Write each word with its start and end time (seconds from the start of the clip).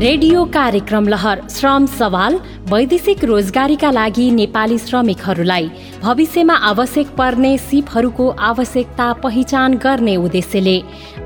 Radio 0.00 0.44
कार्यक्रम 0.44 1.06
लहर 1.08 1.40
श्रम 1.50 1.84
सवाल 1.88 2.34
वैदेशिक 2.70 3.22
रोजगारीका 3.24 3.90
लागि 3.90 4.30
नेपाली 4.30 4.78
श्रमिकहरूलाई। 4.78 5.70
भविष्यमा 6.02 6.54
आवश्यक 6.70 7.14
पर्ने 7.18 7.56
सिपहरूको 7.58 8.28
आवश्यकता 8.48 9.12
पहिचान 9.22 9.74
गर्ने 9.84 10.16
उद्देश्यले 10.18 10.76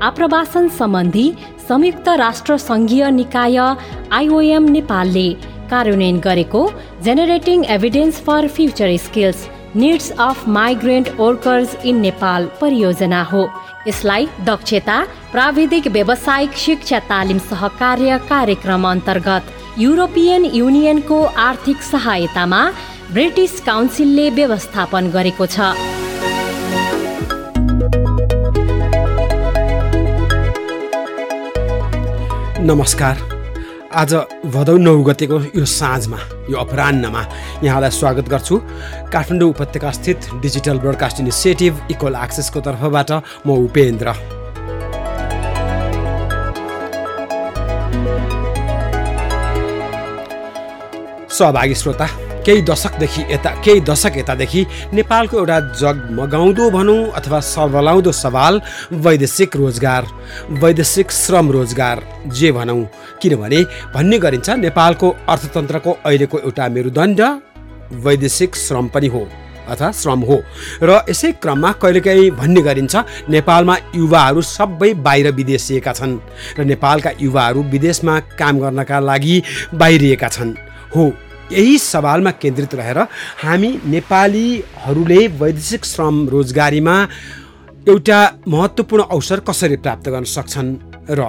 आप्रवासन 0.01 0.69
सम्बन्धी 0.77 1.27
संयुक्त 1.69 2.07
राष्ट्र 2.19 2.57
सङ्घीय 2.59 3.09
निकाय 3.11 3.57
आइओएम 3.57 4.69
नेपालले 4.71 5.27
कार्यान्वयन 5.71 6.19
गरेको 6.19 6.61
generating 7.03 7.65
evidence 7.75 8.21
for 8.23 8.47
future 8.55 8.95
skills 9.07 9.47
needs 9.75 10.11
of 10.19 10.47
migrant 10.49 11.09
workers 11.19 11.75
in 11.85 11.99
Nepal 12.01 12.49
परियोजना 12.61 13.21
हो। 13.23 13.43
यसलाई 13.87 14.27
दक्षता 14.45 14.97
प्राविधिक 15.31 15.87
व्यावसायिक 15.87 16.53
शिक्षा 16.57 16.99
तालिम 17.09 17.39
सहकार्य 17.49 18.17
कार्यक्रम 18.29 18.87
अन्तर्गत 18.89 19.43
युरोपियन 19.77 20.45
युनियनको 20.53 21.17
आर्थिक 21.49 21.81
सहायतामा 21.83 22.61
ब्रिटिस 23.13 23.59
काउन्सिलले 23.61 24.29
व्यवस्थापन 24.29 25.09
गरेको 25.11 25.45
छ। 25.45 25.59
नमस्कार। 32.63 33.40
आज 33.91 34.13
भदौ 34.47 34.75
नौ 34.77 34.95
गतेको 35.03 35.37
यो 35.55 35.65
साँझमा 35.67 36.17
यो 36.49 36.57
अपरान्नमा 36.57 37.21
यहाँलाई 37.63 37.91
स्वागत 37.91 38.29
गर्छु। 38.29 38.57
काठमाडौँ 39.11 39.49
उपत्यका 39.49 39.91
स्थित 39.91 40.29
डिजिटल 40.41 40.79
ब्रोडकास्ट 40.79 41.19
इनिसिएटिभ 41.19 41.87
इक्वल 41.91 42.15
एक्सेसको 42.15 42.59
तर्फबाट 42.61 43.11
म 43.47 43.51
उपेन्द्र। 43.67 44.13
सहभागी 51.29 51.75
श्रोता 51.75 52.07
केही 52.45 52.61
दशकदेखि 52.61 53.21
यता 53.31 53.49
केही 53.63 53.79
दशक 53.81 54.17
यतादेखि 54.17 54.65
नेपालको 54.93 55.37
एउटा 55.39 55.59
जगमगाउँदो 55.81 56.69
भनौँ 56.71 57.01
अथवा 57.11 57.39
सबलाउँदो 57.39 58.11
सवाल 58.13 58.61
वैदेशिक 59.05 59.55
रोजगार 59.55 60.07
वैदेशिक 60.63 61.11
श्रम 61.11 61.51
रोजगार 61.51 62.03
जे 62.29 62.51
भनौँ। 62.51 62.83
किनभने 63.21 63.63
भन्ने 63.93 64.17
गरिन्छ 64.19 64.49
नेपालको 64.65 65.15
अर्थतन्त्रको 65.29 65.91
अहिलेको 66.05 66.39
एउटा 66.39 66.67
मेरुदण्ड 66.69 67.21
वैदेशिक 68.03 68.55
श्रम 68.55 68.87
पनि 68.87 69.07
हो 69.07 69.27
अथवा 69.69 69.91
श्रम 69.93 70.19
हो। 70.19 70.37
र 70.83 70.99
यसै 71.09 71.31
क्रममा 71.41 71.71
कहिलेकाहीँ 71.81 72.29
भन्ने 72.31 72.61
गरिन्छ 72.61 72.95
नेपालमा 73.29 73.75
युवाहरू 73.95 74.41
सबै 74.41 74.93
बाहिर 75.05 75.31
विदेशिएका 75.31 75.93
छन् 75.93 76.17
र 76.59 76.63
नेपालका 76.65 77.11
युवाहरू 77.21 77.63
विदेशमा 77.71 78.19
काम 78.39 78.59
गर्नका 78.59 78.99
लागि 78.99 79.41
बाहिरिएका 79.73 80.27
छन्। 80.27 80.55
हो 80.95 81.11
यही 81.51 81.77
सवालमा 81.77 82.31
केन्द्रित 82.41 82.73
रहेर 82.75 82.99
हामी 83.43 83.69
नेपालीहरूले 83.93 85.21
वैदेशिक 85.41 85.85
श्रम 85.85 86.15
रोजगारीमा 86.29 86.95
एउटा 87.89 88.19
महत्त्वपूर्ण 88.47 89.03
अवसर 89.11 89.39
कसरी 89.47 89.75
प्राप्त 89.83 90.09
गर्न 90.09 90.23
सक्छन् 90.37 90.71
र 91.09 91.21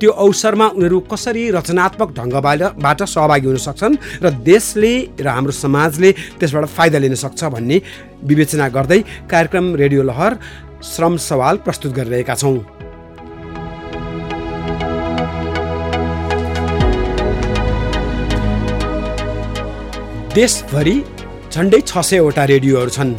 त्यो 0.00 0.10
अवसरमा 0.24 0.66
उनीहरू 0.76 1.00
कसरी 1.12 1.42
रचनात्मक 1.50 2.10
ढङ्गबाट 2.18 3.02
सहभागी 3.04 3.46
हुन 3.46 3.56
सक्छन् 3.66 3.96
र 4.22 4.30
देशले 4.46 4.94
र 5.20 5.26
हाम्रो 5.28 5.52
समाजले 5.64 6.12
त्यसबाट 6.38 6.64
फाइदा 6.76 6.98
लिन 7.04 7.14
सक्छ 7.24 7.44
भन्ने 7.54 7.80
विवेचना 8.30 8.68
गर्दै 8.76 9.00
कार्यक्रम 9.32 9.74
रेडियो 9.82 10.02
लहर 10.10 10.38
श्रम 10.94 11.16
सवाल 11.28 11.56
प्रस्तुत 11.66 11.92
गरिरहेका 11.98 12.34
छौँ। 12.34 12.85
देशभरि 20.36 20.94
झन्डै 21.52 21.78
छ 21.80 22.00
सयवटा 22.06 22.44
रेडियोहरू 22.50 22.90
छन्। 22.96 23.12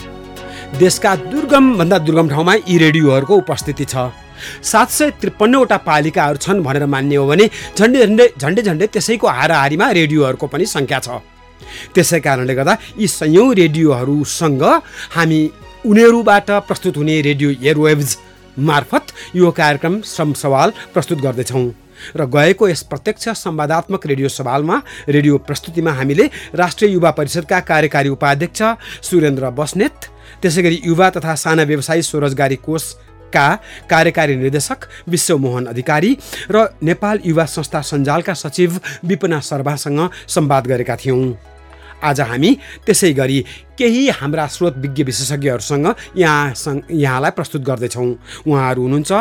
देशका 0.82 1.12
दुर्गमभन्दा 1.32 1.98
दुर्गम 2.08 2.28
ठाउँमा 2.30 2.54
यी 2.56 2.78
रेडियोहरूको 2.78 3.36
उपस्थिति 3.42 3.86
छ। 3.92 3.96
सात 4.72 4.90
सय 4.90 5.10
त्रिपन्नवटा 5.22 5.78
पालिकाहरू 5.88 6.38
छन् 6.46 6.62
भनेर 6.68 6.86
मान्ने 6.94 7.16
हो 7.16 7.26
भने 7.28 7.46
झन्डै 7.78 8.06
झन्डै 8.06 8.28
झन्डै 8.42 8.62
झन्डै 8.62 8.88
त्यसैको 8.94 9.28
हाराहारीमा 9.38 9.88
रेडियोहरूको 10.00 10.48
पनि 10.54 10.66
सङ्ख्या 10.76 11.00
छ। 11.06 11.10
त्यसै 11.96 12.20
कारणले 12.22 12.54
गर्दा 12.60 12.74
यी 13.02 13.08
सयौँ 13.10 13.50
रेडियोहरूसँग 13.62 14.64
हामी 15.18 15.42
उनीहरूबाट 15.90 16.50
प्रस्तुत 16.70 17.02
हुने 17.02 17.16
रेडियो 17.30 17.50
एयरवेभ्स 17.66 18.12
मार्फत 18.70 19.06
यो 19.42 19.52
कार्यक्रम 19.62 20.02
श्रम 20.14 20.30
सवाल 20.44 20.70
प्रस्तुत 20.94 21.20
गर्दैछौँ। 21.26 21.66
र 22.16 22.26
गएको 22.28 22.70
यस 22.70 22.82
प्रत्यक्ष 22.92 23.30
संवादात्मक 23.38 24.08
रेडियो 24.08 24.30
सवालमा 24.30 24.82
रेडियो 25.10 25.38
प्रस्तुतिमा 25.48 25.92
हामीले 25.92 26.30
राष्ट्रिय 26.56 26.92
युवा 26.92 27.12
परिषदका 27.12 27.60
कार्यकारी 27.70 28.10
उपाध्यक्ष 28.10 28.62
सुरेन्द्र 29.10 29.50
बस्नेत 29.60 29.98
त्यसै 30.42 30.62
गरी 30.62 30.82
युवा 30.86 31.10
तथा 31.10 31.36
साना 31.36 31.64
व्यवसायी 31.64 32.02
स्वरोजगारी 32.02 32.56
कोषका 32.66 33.48
कार्यकारी 33.90 34.36
निर्देशक 34.36 34.86
विश्वमोहन 35.10 35.66
अधिकारी 35.66 36.12
र 36.52 36.66
नेपाल 36.84 37.20
युवा 37.26 37.46
संस्था 37.48 37.82
सञ्जालका 37.82 38.34
सचिव 38.34 38.80
विपना 39.06 39.40
शर्मासँग 39.40 40.10
संवाद 40.28 40.68
गरेका 40.68 40.96
थियौँ। 40.96 41.36
आज 42.04 42.20
हामी 42.22 42.52
त्यसै 42.86 43.12
गरी 43.14 43.40
केही 43.78 44.10
हाम्रा 44.10 44.46
स्रोत 44.48 44.76
विज्ञ 44.78 45.04
विशेषज्ञहरूसँग 45.04 45.88
यहाँ 46.18 46.82
यहाँलाई 46.92 47.32
प्रस्तुत 47.32 47.62
गर्दैछौँ। 47.62 48.10
उहाँहरू 48.48 48.82
हुनुहुन्छ 48.82 49.12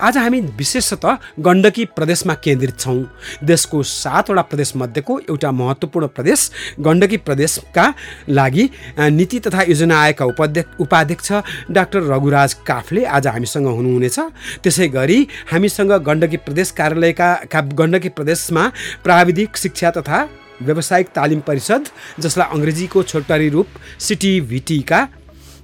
आज 0.00 0.16
हामी 0.16 0.40
विशेषतः 0.58 1.16
गण्डकी 1.42 1.84
प्रदेशमा 1.96 2.34
केन्द्रित 2.34 2.78
छौँ। 2.80 3.02
देशको 3.44 3.82
सातवटा 3.82 4.42
प्रदेशमध्येको 4.42 5.18
एउटा 5.20 5.50
महत्त्वपूर्ण 5.52 6.06
प्रदेश 6.06 6.50
गण्डकी 6.80 7.16
प्रदेशका 7.18 7.86
लागि 8.28 8.68
नीति 9.10 9.38
तथा 9.40 9.62
योजना 9.62 10.00
आयोगका 10.02 10.24
उपाध्यक्ष 10.24 10.80
उपाध्यक्ष 10.80 11.32
डाक्टर 11.70 12.02
रघुराज 12.12 12.54
काफले 12.66 13.04
आज 13.06 13.26
हामीसँग 13.26 13.66
हुनुहुनेछ। 13.68 14.18
त्यसै 14.62 14.88
गरी 14.88 15.20
हामीसँग 15.50 15.92
गण्डकी 16.06 16.36
प्रदेश 16.46 16.70
कार्यालयका 16.78 17.60
गण्डकी 17.74 18.08
प्रदेशमा 18.08 18.68
प्राविधिक 19.04 19.56
शिक्षा 19.56 19.90
तथा 19.98 20.26
व्यावसायिक 20.62 21.08
तालिम 21.16 21.40
परिषद 21.40 21.88
जसलाई 22.20 22.54
अङ्ग्रेजीको 22.54 23.02
छोटरी 23.02 23.48
रूप 23.48 23.66
सिटिभिटीका 24.00 25.06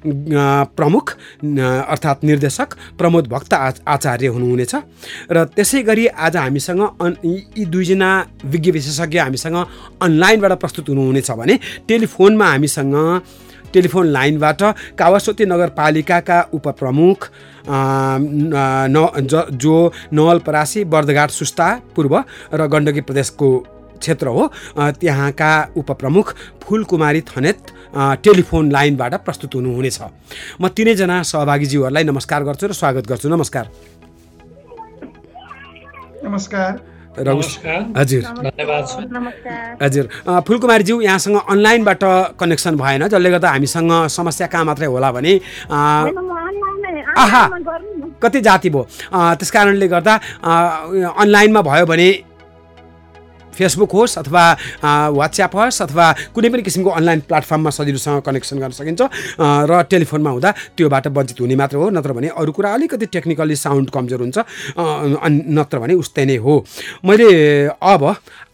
प्रमुख 0.05 1.11
अर्थात् 1.95 2.25
निर्देशक 2.25 2.75
प्रमोद 2.99 3.27
भक्त 3.29 3.55
आचार्य 3.55 4.27
हुनुहुनेछ। 4.27 4.75
र 5.31 5.45
त्यसै 5.57 5.83
गरी 5.83 6.07
आज 6.07 6.37
हामीसँग 6.37 6.83
यी 7.25 7.65
दुईजना 7.65 8.11
विज्ञ 8.45 8.71
विशेषज्ञ 8.71 9.19
हामीसँग 9.19 9.57
अनलाइनबाट 10.03 10.53
प्रस्तुत 10.61 10.89
हुनुहुनेछ 10.89 11.31
भने 11.33 11.59
टेलिफोनमा 11.89 12.47
हामीसँग 12.47 12.97
टेलिफोन 13.73 14.07
लाइनबाट 14.07 14.63
कावासोती 14.99 15.45
नगरपालिकाका 15.47 16.39
उपप्रमुख 16.55 17.19
न 17.67 18.97
जो 19.59 19.75
नवलपरासी 20.13 20.85
बर्दघाट 20.85 21.31
सुस्ता 21.31 21.69
पूर्व 21.97 22.15
र 22.55 22.67
गण्डकी 22.71 23.01
प्रदेशको 23.09 23.49
क्षेत्र 23.99 24.27
हो। 24.29 24.43
त्यहाँका 25.01 25.53
उपप्रमुख 25.77 26.27
फुलकुमारी 26.63 27.21
थनेत 27.31 27.59
टेलिफोन 28.25 28.71
लाइनबाट 28.73 29.15
प्रस्तुत 29.25 29.55
हुनुहुनेछ। 29.55 29.99
म 30.61 30.69
तिनैजना 30.69 31.23
सहभागीज्यूहरूलाई 31.23 32.05
नमस्कार 32.05 32.41
गर्छु 32.45 32.67
र 32.67 32.73
स्वागत 32.73 33.05
गर्छु। 33.07 33.29
नमस्कार। 33.29 33.65
नमस्कार। 36.25 36.73
हजुर। 37.97 38.23
हजुर। 39.83 40.05
फुलकुमारीज्यू 40.47 41.01
यहाँसँग 41.01 41.37
अनलाइनबाट 41.47 42.03
कनेक्सन 42.41 42.75
भएन। 42.77 43.07
जसले 43.07 43.31
गर्दा 43.31 43.49
हामीसँग 43.51 43.93
समस्या 44.11 44.47
कहाँ 44.51 44.65
मात्रै 44.65 44.87
होला 44.91 45.11
भने 45.15 45.33
आहा! 47.15 47.43
कति 48.23 48.41
जाति 48.41 48.71
भयो? 48.71 48.83
त्यस 49.15 49.51
कारणले 49.51 49.87
गर्दा 49.89 50.15
अनलाइनमा 50.43 51.63
भयो 51.63 51.87
भने 51.87 52.09
फेसबुक 53.55 53.93
होस् 53.93 54.19
अथवा 54.19 54.45
वाट्सएप 55.11 55.57
होस् 55.57 55.83
अथवा 55.83 56.07
कुनै 56.35 56.49
पनि 56.51 56.63
किसिमको 56.63 56.91
अनलाइन 56.93 57.21
प्लेटफर्ममा 57.29 57.71
सजिलोसँग 57.71 58.23
कनेक्सन 58.23 58.59
गर्न 58.59 58.75
सकिन्छ। 58.75 59.03
र 59.41 59.83
टेलिफोनमा 59.91 60.31
हुँदा 60.31 60.51
त्योबाट 60.77 61.07
वञ्चित 61.09 61.41
हुने 61.41 61.57
मात्र 61.57 61.77
हो 61.77 61.91
नत्र 61.91 62.13
भने 62.13 62.29
अरू 62.35 62.53
कुरा 62.53 62.73
अलिकति 62.75 63.07
टेक्निकल्ली 63.15 63.57
साउन्ड 63.57 63.91
कमजोर 63.91 64.21
हुन्छ 64.21 64.39
नत्र 65.55 65.79
भने 65.79 65.95
उस्तै 65.95 66.25
नै 66.25 66.37
हो। 66.37 66.55
मैले 67.05 67.29
अब 67.83 68.03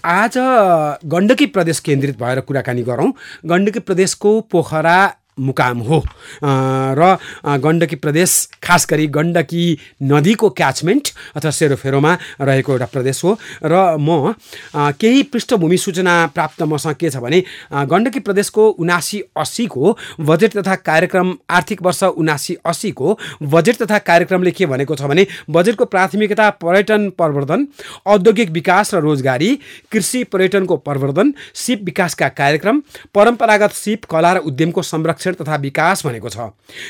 आज 0.05 0.35
गण्डकी 1.07 1.47
प्रदेश 1.47 1.81
केन्द्रित 1.81 2.19
भएर 2.19 2.41
कुराकानी 2.41 2.83
गरौँ। 2.83 3.13
गण्डकी 3.47 3.81
प्रदेशको 3.81 4.41
पोखरा 4.53 4.99
मुकाम 5.41 5.79
हो। 5.81 6.03
र 6.43 7.17
गण्डकी 7.65 7.97
प्रदेश 7.97 8.31
खास 8.63 8.87
गरी 8.91 9.07
गण्डकी 9.09 9.65
नदीको 10.03 10.51
क्याचमेन्ट 10.51 11.09
अथवा 11.37 11.51
सेरोफेरोमा 11.51 12.17
रहेको 12.41 12.73
एउटा 12.73 12.87
प्रदेश 12.87 13.25
हो। 13.25 13.37
र 13.65 13.97
म 14.01 14.35
केही 15.01 15.23
पृष्ठभूमि 15.33 15.77
सूचना 15.79 16.15
प्राप्त 16.35 16.63
मसँग 16.65 16.95
के 16.95 17.11
छ 17.11 17.17
भने 17.19 17.43
गण्डकी 17.91 18.21
प्रदेशको 18.21 18.69
उनासी 18.81 19.21
अस्सीको 19.37 19.97
बजेट 20.21 20.57
तथा 20.59 20.75
कार्यक्रम 20.83 21.35
आर्थिक 21.51 21.83
वर्ष 21.83 22.03
उनासी 22.05 22.57
अस्सीको 22.67 23.19
बजेट 23.45 23.83
तथा 23.83 23.99
कार्यक्रमले 24.01 24.51
के 24.51 24.67
भनेको 24.67 24.95
छ 24.97 25.03
भने 25.11 25.27
बजेटको 25.51 25.85
प्राथमिकता 25.87 26.49
पर्यटन 26.63 27.09
प्रवर्धन 27.19 27.67
औद्योगिक 28.07 28.51
विकास 28.51 28.95
र 28.95 29.01
रोजगारी 29.01 29.55
कृषि 29.93 30.23
पर्यटनको 30.33 30.77
प्रवर्धन 30.79 31.33
सिप 31.57 31.83
विकासका 31.85 32.29
कार्यक्रम 32.31 32.83
परम्परागत 33.15 33.73
सिप 33.75 34.05
कला 34.11 34.33
र 34.33 34.39
उद्यमको 34.47 34.83
संरक्षण 34.85 35.30
तथा 35.35 35.57
विकास 35.57 36.07
भनेको 36.07 36.29
छ। 36.29 36.39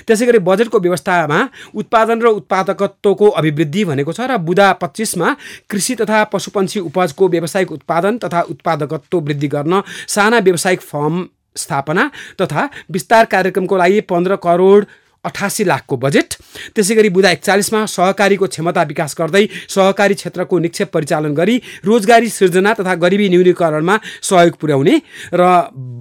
त्यसै 0.06 0.26
गरी 0.26 0.38
बजेटको 0.40 0.78
व्यवस्थामा 0.81 1.38
उत्पादन 1.75 2.22
र 2.22 2.26
उत्पादकत्वको 2.40 3.28
अभिवृद्धि 3.40 3.84
भनेको 3.84 4.12
छ 4.12 4.20
र 4.31 4.37
बुधा 4.38 4.72
पच्चिसमा 4.81 5.37
कृषि 5.70 5.94
तथा 6.00 6.25
पशुपन्छी 6.32 6.81
उपजको 6.81 7.28
व्यावसायिक 7.28 7.72
उत्पादन 7.72 8.19
तथा 8.19 8.40
उत्पादकत्व 8.50 9.19
वृद्धि 9.20 9.48
गर्न 9.48 9.82
साना 10.08 10.38
व्यावसायिक 10.38 10.81
फर्म 10.82 11.28
स्थापना 11.56 12.10
तथा 12.40 12.69
विस्तार 12.90 13.25
कार्यक्रमको 13.26 13.76
लागि 13.76 14.00
पन्ध्र 14.06 14.37
करोड 14.38 14.84
अठासी 15.25 15.64
लाखको 15.67 15.96
बजेट। 15.96 16.34
त्यसै 16.75 16.94
गरी 16.94 17.08
बुधा 17.11 17.31
एकचालिसमा 17.31 17.84
सहकारीको 17.87 18.46
क्षमता 18.46 18.82
विकास 18.90 19.14
गर्दै 19.19 19.44
सहकारी 19.69 20.14
क्षेत्रको 20.14 20.58
निक्षेप 20.58 20.88
परिचालन 20.93 21.34
गरी 21.34 21.56
रोजगारी 21.84 22.28
सिर्जना 22.31 22.72
तथा 22.75 22.94
गरिबी 23.05 23.28
न्यूनीकरणमा 23.28 23.96
सहयोग 24.22 24.55
पुर्याउने 24.61 24.94
र 25.34 25.43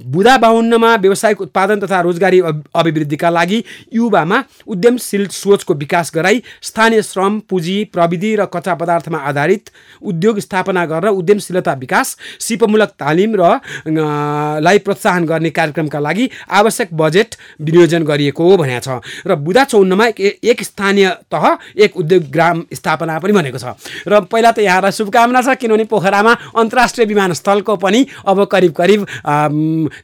बुधा 0.10 0.38
बाहुन्नमा 0.38 0.95
व्यावसायिक 0.95 1.42
उत्पादन 1.42 1.80
तथा 1.80 2.00
रोजगारी 2.01 2.39
अभिवृद्धिका 2.74 3.30
लागि 3.30 3.63
युवामा 3.94 4.38
उद्यमशील 4.68 5.27
सोचको 5.33 5.74
विकास 5.75 6.12
गराई 6.16 6.42
स्थानीय 6.63 7.01
श्रम 7.01 7.39
पुँजी 7.50 7.77
प्रविधि 7.94 8.36
र 8.36 8.45
कच्चा 8.54 8.75
पदार्थमा 8.75 9.19
आधारित 9.30 9.69
उद्योग 10.01 10.39
स्थापना 10.39 10.86
गरेर 10.86 11.12
उद्यमशीलता 11.12 11.74
विकास 11.75 12.16
सिपमूलक 12.39 12.95
तालिम 13.00 13.36
र 13.36 13.51
लाई 14.63 14.77
प्रोत्साहन 14.80 15.25
गर्ने 15.25 15.50
कार्यक्रमका 15.51 16.00
लागि 16.00 16.30
आवश्यक 16.51 16.94
बजेट 16.95 17.36
विनियोजन 17.62 18.04
गरिएको 18.04 18.56
भनेको 18.57 18.80
छ। 18.80 19.08
र 19.27 19.35
बुधा 19.38 19.63
चौन्नमा 19.63 20.06
एक 20.07 20.19
एक 20.44 20.63
स्थानीय 20.63 21.09
तह 21.31 21.45
एक 21.77 21.97
उद्योग 21.97 22.23
ग्राम 22.31 22.63
स्थापना 22.73 23.19
पनि 23.19 23.33
भनेको 23.33 23.57
छ। 23.57 23.75
र 24.07 24.19
पहिला 24.25 24.51
त 24.51 24.59
यहाँलाई 24.59 24.91
शुभकामना 24.91 25.41
छ 25.41 25.56
किनभने 25.59 25.85
पोखरामा 25.89 26.33
अन्तर्राष्ट्रिय 26.56 27.06
विमानस्थलको 27.07 27.75
पनि 27.77 28.06
अब 28.27 28.44
करिब 28.45 28.71
करिब 28.73 29.06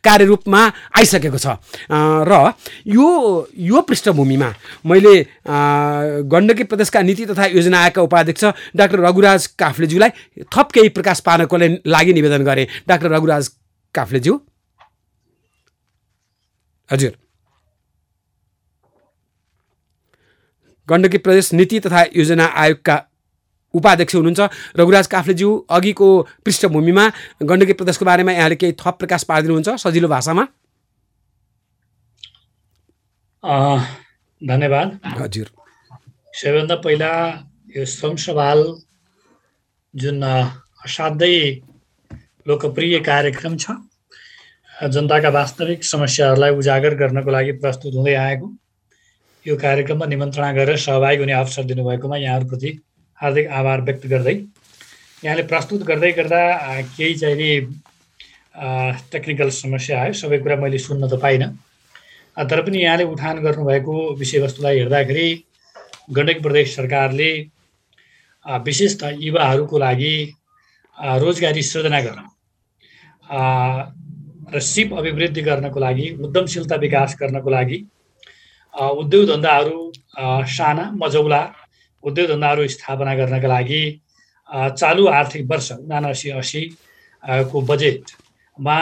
कार्यरूपमा 0.01 0.61
आइसकेको 0.97 1.37
छ। 1.37 1.47
र 1.91 2.53
यो 2.87 3.07
यो 3.55 3.81
पृष्ठभूमिमा 3.81 4.49
मैले 4.85 5.15
गण्डकी 6.25 6.63
प्रदेशका 6.63 7.01
नीति 7.01 7.25
तथा 7.25 7.45
योजना 7.55 7.79
आयोगका 7.81 8.01
उपाध्यक्ष 8.01 8.43
डाक्टर 8.75 8.99
रघुराज 9.05 9.47
काफ्लेज्यूलाई 9.59 10.09
थप 10.47 10.71
केही 10.73 10.89
प्रकाश 10.89 11.19
पार्नको 11.25 11.57
लागि 11.85 12.13
निवेदन 12.13 12.43
गरेँ। 12.45 12.67
डाक्टर 12.87 13.09
रघुराज 13.11 13.49
काफ्लेज्यू? 13.95 14.39
हजुर। 16.89 17.13
गण्डकी 20.87 21.17
प्रदेश 21.17 21.53
नीति 21.53 21.79
तथा 21.79 22.01
योजना 22.15 22.45
आयोगका 22.55 22.95
उपाध्यक्ष 23.73 24.15
हुनुहुन्छ। 24.15 24.41
रघुराज 24.79 25.07
काफ्लेज्यू 25.07 25.49
अघिको 25.69 26.07
पृष्ठभूमिमा 26.45 27.05
गण्डकी 27.43 27.73
प्रदेशको 27.73 28.05
बारेमा 28.05 28.31
यहाँले 28.31 28.55
केही 28.55 28.73
थप 28.79 28.95
प्रकाश 28.99 29.23
पारिदिनुहुन्छ 29.29 29.69
सजिलो 29.83 30.07
भाषामा। 30.07 30.45
धन्यवाद। 34.41 34.99
हजुर। 35.17 35.47
सबैभन्दा 36.33 36.75
पहिला 36.75 37.11
यो 37.77 37.85
श्रम 37.85 38.15
सवाल 38.17 38.59
जुन 39.93 40.23
असाध्यै 40.23 41.39
लोकप्रिय 42.45 42.99
कार्यक्रम 43.01 43.55
छ 43.57 43.71
जनताका 44.93 45.29
वास्तविक 45.29 45.83
समस्याहरूलाई 45.85 46.51
उजागर 46.55 46.95
गर्नको 46.95 47.31
लागि 47.31 47.51
प्रस्तुत 47.63 47.93
हुँदै 47.95 48.13
आएको। 48.15 48.47
यो 49.45 49.55
कार्यक्रममा 49.61 50.05
निमन्त्रणा 50.05 50.51
गरेर 50.53 50.77
सहभागी 50.83 51.17
हुने 51.17 51.33
अवसर 51.33 51.63
दिनुभएकोमा 51.69 52.17
यहाँहरूप्रति 52.17 52.69
हार्दिक 53.19 53.47
आभार 53.57 53.81
व्यक्त 53.87 54.07
गर्दै 54.13 54.33
यहाँले 55.23 55.43
प्रस्तुत 55.51 55.83
गर्दै 55.89 56.11
गर्दा 56.19 56.41
केही 56.97 57.15
चाहिँ 57.15 57.35
नि 57.37 57.49
टेक्निकल 59.11 59.49
समस्या 59.59 60.01
आयो 60.01 60.13
सबै 60.21 60.37
कुरा 60.41 60.55
मैले 60.63 60.79
सुन्न 60.79 61.07
त 61.07 61.21
पाइनँ। 61.21 61.49
तर 62.49 62.61
पनि 62.65 62.81
यहाँले 62.83 63.03
उठान 63.13 63.43
गर्नुभएको 63.43 63.93
विषयवस्तुलाई 64.19 64.79
हेर्दाखेरि 64.79 65.27
गण्डकी 66.15 66.41
प्रदेश 66.41 66.75
सरकारले 66.75 67.31
विशेष 68.65 68.97
त 69.01 69.15
युवाहरूको 69.21 69.77
लागि 69.77 70.15
रोजगारी 71.21 71.61
सृजना 71.71 71.99
गर्न 72.01 72.21
र 74.55 74.59
सिप 74.73 74.93
अभिवृद्धि 74.97 75.41
गर्नको 75.41 75.79
लागि 75.79 76.09
उद्यमशीलता 76.25 76.75
विकास 76.81 77.15
गर्नको 77.21 77.49
लागि 77.49 77.85
उद्योग 78.75 79.25
धन्दाहरू 79.27 79.91
साना 80.51 80.89
मजौला 80.95 81.41
उद्योग 82.03 82.27
धन्दाहरू 82.29 82.67
स्थापना 82.67 83.13
गर्नका 83.15 83.47
लागि 83.47 83.83
चालु 84.49 85.07
आर्थिक 85.07 85.45
वर्ष 85.51 85.71
उनासी 85.71 86.29
असी 86.39 86.63
को 87.51 87.61
बजेटमा 87.69 88.77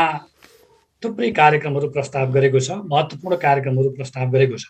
थुप्रै 1.04 1.30
कार्यक्रमहरू 1.32 1.88
प्रस्ताव 1.90 2.32
गरेको 2.32 2.60
छ 2.60 2.78
महत्त्वपूर्ण 2.90 3.36
कार्यक्रमहरू 3.38 3.90
प्रस्ताव 3.98 4.30
गरेको 4.32 4.58
छ। 4.58 4.66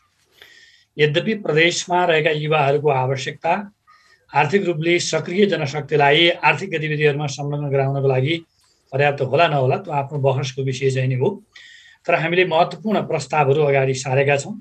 यद्यपि 0.98 1.34
प्रदेशमा 1.46 2.04
रहेका 2.06 2.32
युवाहरूको 2.44 2.90
आवश्यकता 2.92 3.54
आर्थिक 4.34 4.66
रूपले 4.66 5.00
सक्रिय 5.00 5.46
जनशक्तिलाई 5.46 6.30
आर्थिक 6.44 6.70
गतिविधिहरूमा 6.70 7.28
संलग्न 7.38 7.70
गराउनको 7.70 8.08
लागि 8.08 8.36
पर्याप्त 8.92 9.22
होला 9.32 9.48
नहोला 9.48 9.78
त्यो 9.78 9.94
आफ्नो 9.94 10.20
बहसको 10.20 10.62
विषय 10.64 10.90
चाहिँ 10.92 11.10
नै 11.10 11.16
हो। 11.16 11.30
तर 12.06 12.14
हामीले 12.20 12.46
महत्त्वपूर्ण 12.46 13.02
प्रस्तावहरू 13.08 13.62
अगाडि 13.64 13.94
सारेका 13.96 14.38
छौँ। 14.38 14.54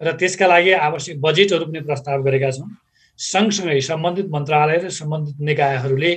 र 0.00 0.12
त्यसका 0.12 0.46
लागि 0.46 0.72
आवश्यक 0.72 1.20
बजेटहरू 1.20 1.64
पनि 1.66 1.80
प्रस्ताव 1.88 2.22
गरेका 2.22 2.50
छौँ। 2.50 2.68
सँगसँगै 3.18 3.80
सम्बन्धित 3.80 4.28
मन्त्रालय 4.30 4.78
र 4.78 4.88
सम्बन्धित 4.92 5.36
निकायहरूले 5.40 6.12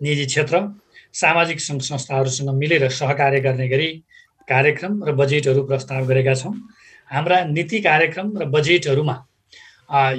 निजी 0.00 0.24
क्षेत्र 0.26 0.56
सामाजिक 1.14 1.60
सङ्घ 1.60 1.80
संस्थाहरूसँग 1.82 2.50
मिलेर 2.54 2.88
सहकार्य 2.92 3.40
गर्ने 3.40 3.68
गरी 3.68 3.88
कार्यक्रम 4.48 4.92
र 5.04 5.12
बजेटहरू 5.16 5.62
प्रस्ताव 5.64 6.04
गरेका 6.06 6.34
छौँ। 6.34 6.54
हाम्रा 7.10 7.44
नीति 7.46 7.80
कार्यक्रम 7.80 8.26
र 8.38 8.44
बजेटहरूमा 8.52 9.16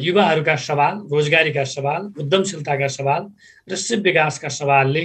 युवाहरूका 0.01 0.55
सवाल 0.55 0.95
रोजगारीका 1.11 1.63
सवाल 1.69 2.01
उद्यमशीलताका 2.17 2.87
सवाल 2.89 3.21
र 3.67 3.75
सिप 3.75 3.99
विकासका 4.03 4.49
सवालले 4.49 5.03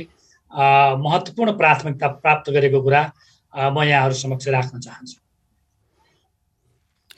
महत्त्वपूर्ण 0.98 1.52
प्राथमिकता 1.58 2.08
प्राप्त 2.22 2.50
गरेको 2.50 2.80
कुरा 2.82 3.02
म 3.52 3.82
यहाँहरू 3.82 4.14
समक्ष 4.14 4.48
राख्न 4.48 4.80
चाहन्छु। 4.80 5.21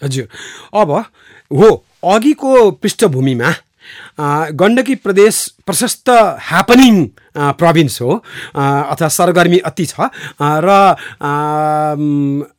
हजुर। 0.03 0.29
अब 0.81 0.91
हो 1.51 1.71
अघिको 2.05 2.71
पृष्ठभूमिमा 2.71 3.55
गण्डकी 4.53 4.95
प्रदेश 4.97 5.47
प्रशस्त 5.67 6.11
ह्यापनिङ 6.49 7.05
प्रभिन्स 7.59 8.01
हो 8.03 8.11
अथवा 8.55 9.09
सरगर्मी 9.09 9.59
अति 9.69 9.87
छ 9.87 10.09
र 10.65 10.71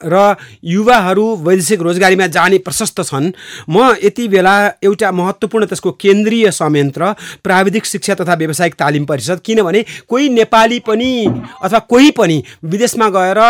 र 0.06 0.36
युवाहरू 0.64 1.26
वैदेशिक 1.46 1.82
रोजगारीमा 1.82 2.28
जाने 2.28 2.58
प्रशस्त 2.60 3.02
छन्। 3.02 3.32
म 3.70 3.94
यति 4.04 4.28
बेला 4.28 4.56
एउटा 4.84 5.12
महत्त्वपूर्ण 5.12 5.66
त्यसको 5.66 5.92
केन्द्रीय 5.96 6.52
संयन्त्र 6.52 7.12
प्राविधिक 7.44 7.86
शिक्षा 7.86 8.14
तथा 8.16 8.34
व्यावसायिक 8.36 8.74
तालिम 8.76 9.06
परिषद 9.06 9.40
किनभने 9.46 9.86
कोही 10.10 10.30
नेपाली 10.30 10.80
पनि 10.88 11.12
अथवा 11.64 11.80
कोही 11.88 12.12
पनि 12.12 12.38
विदेशमा 12.66 13.10
गएर 13.10 13.42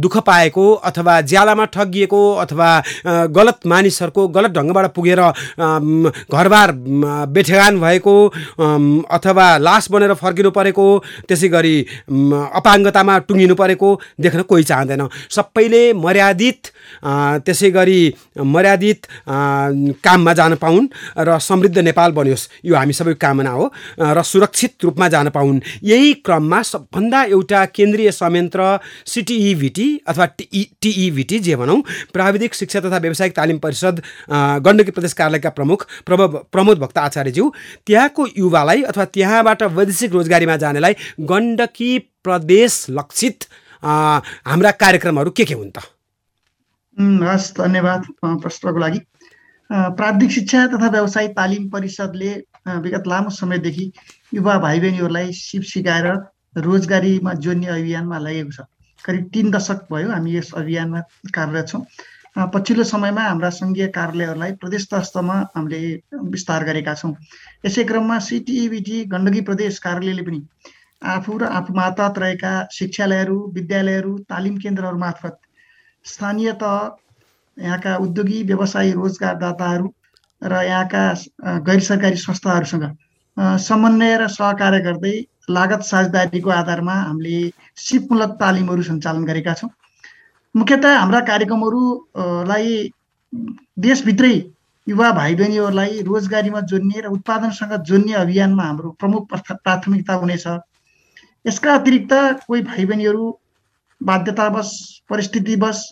दुःख 0.00 0.16
पाएको 0.26 0.72
अथवा 0.84 1.20
ज्यालामा 1.22 1.64
ठगिएको 1.74 2.22
अथवा 2.36 2.70
गलत 3.36 3.66
मानिसहरूको 3.66 4.28
गलत 4.28 4.50
ढङ्गबाट 4.50 4.86
पुगेर 4.94 5.20
घरबार 6.32 6.72
बेठेगान 7.34 7.80
भएको 7.80 8.16
अथवा 9.10 9.46
लास 9.58 9.90
बनेर 9.90 10.14
फर्किनु 10.14 10.50
परेको 10.50 10.86
त्यसै 11.28 11.48
गरी 11.48 11.76
अपाङ्गतामा 12.60 13.18
टुङ्गिनु 13.28 13.54
परेको 13.54 13.88
देख्न 14.20 14.42
कोही 14.50 14.64
चाहँदैन। 14.64 15.02
सबैले 15.30 15.82
मर्यादित 15.94 16.73
त्यसै 17.04 17.70
गरी 17.70 18.00
मर्यादित 18.38 19.06
काममा 20.04 20.32
जान 20.34 20.54
पाउन् 20.56 20.88
र 21.18 21.38
समृद्ध 21.38 21.78
नेपाल 21.78 22.12
बनियोस्। 22.12 22.48
यो 22.64 22.74
हामी 22.74 22.92
सबैको 22.92 23.18
कामना 23.20 23.50
हो। 23.50 23.72
र 24.00 24.22
सुरक्षित 24.22 24.84
रूपमा 24.84 25.08
जान 25.08 25.28
पाउन्। 25.30 25.60
यही 25.82 26.12
क्रममा 26.24 26.62
सबभन्दा 26.62 27.22
एउटा 27.34 27.64
केन्द्रीय 27.76 28.10
संयन्त्र 28.12 28.78
सिटिइभिटी 29.06 29.88
अथवा 30.08 30.26
टिई 30.38 30.62
टिइभिटी 30.82 31.38
जे 31.38 31.56
भनौँ 31.56 31.80
प्राविधिक 32.12 32.54
शिक्षा 32.54 32.80
तथा 32.80 32.98
व्यावसायिक 32.98 33.36
तालिम 33.36 33.58
परिषद 33.58 34.02
गण्डकी 34.66 34.90
प्रदेश 34.90 35.12
कार्यालयका 35.12 35.50
प्रमुख 35.50 35.86
प्रभ 36.06 36.20
प्रमोद 36.52 36.78
भक्त 36.78 36.98
आचार्यज्यू 36.98 37.50
त्यहाँको 37.86 38.26
युवालाई 38.38 38.82
अथवा 38.82 39.04
त्यहाँबाट 39.14 39.62
वैदेशिक 39.78 40.12
रोजगारीमा 40.12 40.56
जानेलाई 40.56 40.94
गण्डकी 41.30 41.98
प्रदेश 42.24 42.86
लक्षित 42.90 43.44
हाम्रा 43.82 44.70
कार्यक्रमहरू 44.70 45.30
के 45.30 45.44
के 45.44 45.54
हुन् 45.54 45.70
त? 45.70 45.93
हस् 46.96 47.52
धन्यवाद 47.58 48.06
प्रश्नको 48.24 48.78
लागि। 48.78 48.98
प्राविधिक 49.70 50.30
शिक्षा 50.30 50.66
तथा 50.72 50.88
व्यवसाय 50.90 51.28
तालिम 51.36 51.68
परिषदले 51.70 52.32
विगत 52.84 53.04
लामो 53.08 53.30
समयदेखि 53.30 53.90
युवा 54.34 54.58
भाइ 54.58 54.80
बहिनीहरूलाई 54.80 55.32
सिप 55.34 55.62
सिकाएर 55.72 56.06
रोजगारीमा 56.64 57.32
जोड्ने 57.44 57.66
अभियानमा 57.66 58.18
लागेको 58.18 58.52
छ। 58.52 58.66
करिब 59.04 59.30
तिन 59.32 59.50
दशक 59.50 59.86
भयो 59.92 60.10
हामी 60.10 60.36
यस 60.36 60.52
अभियानमा 60.56 61.00
कार्यरत 61.34 61.68
छौँ। 61.68 61.82
पछिल्लो 62.54 62.84
समयमा 62.84 63.22
हाम्रा 63.22 63.50
सङ्घीय 63.50 63.86
कार्यालयहरूलाई 63.96 64.52
प्रदेश 64.62 64.82
स्तरमा 64.82 65.34
हामीले 65.56 65.80
विस्तार 66.34 66.64
गरेका 66.64 66.94
छौँ। 66.94 67.12
यसै 67.66 67.84
क्रममा 67.90 68.18
सिटिइबिटी 68.28 69.04
गण्डकी 69.12 69.40
प्रदेश 69.50 69.78
कार्यालयले 69.86 70.22
पनि 70.22 70.40
आफू 71.02 71.38
र 71.38 71.44
आफू 71.58 71.74
मातहत 71.74 72.18
रहेका 72.18 72.52
शिक्षालयहरू 72.72 73.38
विद्यालयहरू 73.54 74.12
तालिम 74.30 74.56
केन्द्रहरू 74.58 74.98
मार्फत 74.98 75.38
स्थानीय 76.04 76.52
तह 76.62 76.74
यहाँका 77.56 77.96
उद्योगी 77.98 78.42
व्यवसायी 78.42 78.92
रोजगारदाताहरू 78.92 79.92
र 80.42 80.62
यहाँका 80.64 81.04
गैर 81.66 81.80
सरकारी 81.80 82.16
संस्थाहरूसँग 82.18 82.84
समन्वय 83.60 84.16
र 84.18 84.28
सहकार्य 84.30 84.80
गर्दै 84.80 85.14
लागत 85.50 85.82
साझेदारीको 85.84 86.50
आधारमा 86.52 86.94
हामीले 86.94 87.38
सिपमूलक 87.78 88.36
तालिमहरू 88.40 88.82
सञ्चालन 88.82 89.24
गरेका 89.24 89.54
छौँ। 89.54 89.70
मुख्यतः 90.54 90.98
हाम्रा 90.98 91.20
कार्यक्रमहरूलाई 91.30 92.68
देशभित्रै 93.78 94.34
युवा 94.86 95.10
भाइ 95.12 95.34
बहिनीहरूलाई 95.34 96.00
रोजगारीमा 96.02 96.60
जोड्ने 96.70 97.00
र 97.00 97.06
उत्पादनसँग 97.16 97.72
जोड्ने 97.88 98.12
अभियानमा 98.22 98.64
हाम्रो 98.64 98.90
प्रमुख 99.00 99.22
प्राथमिकता 99.32 100.14
हुनेछ। 100.14 100.46
यसका 101.44 101.74
अतिरिक्त 101.74 102.12
कोही 102.46 102.62
भाइ 102.62 102.84
बहिनीहरू 102.84 103.24
बाध्यतावश 104.04 104.70
परिस्थितिवश 105.10 105.82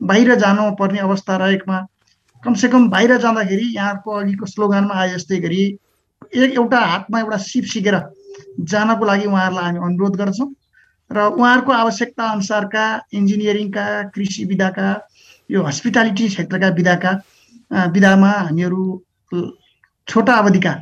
बाहिर 0.00 0.34
जानु 0.42 0.70
पर्ने 0.78 0.98
अवस्था 1.00 1.36
रहेकोमा। 1.36 1.78
कमसेकम 2.42 2.88
बाहिर 2.90 3.16
जाँदाखेरि 3.20 3.66
यहाँको 3.76 4.10
अघिको 4.18 4.46
स्लोगानमा 4.46 4.94
आए 5.00 5.08
जस्तै 5.10 5.38
गरी 5.40 5.62
एक 6.34 6.54
एउटा 6.54 6.78
हातमा 6.80 7.20
एउटा 7.20 7.36
सिप 7.44 7.64
सिकेर 7.72 7.96
जानको 8.70 9.04
लागि 9.04 9.26
उहाँहरूलाई 9.26 9.64
हामी 9.64 9.78
अनुरोध 9.86 10.16
गर्छौँ 10.16 10.48
र 11.10 11.18
उहाँहरूको 11.26 11.72
आवश्यकता 11.72 12.30
अनुसारका 12.32 12.84
इन्जिनियरिङका 13.12 13.86
कृषि 14.14 14.44
विधाका 14.46 14.88
यो 15.50 15.62
हस्पिटालिटी 15.62 16.28
क्षेत्रका 16.28 16.68
विधाका 16.80 17.12
विधामा 17.94 18.30
हामीहरू 18.30 18.82
छोटा 20.08 20.34
अवधिका 20.34 20.74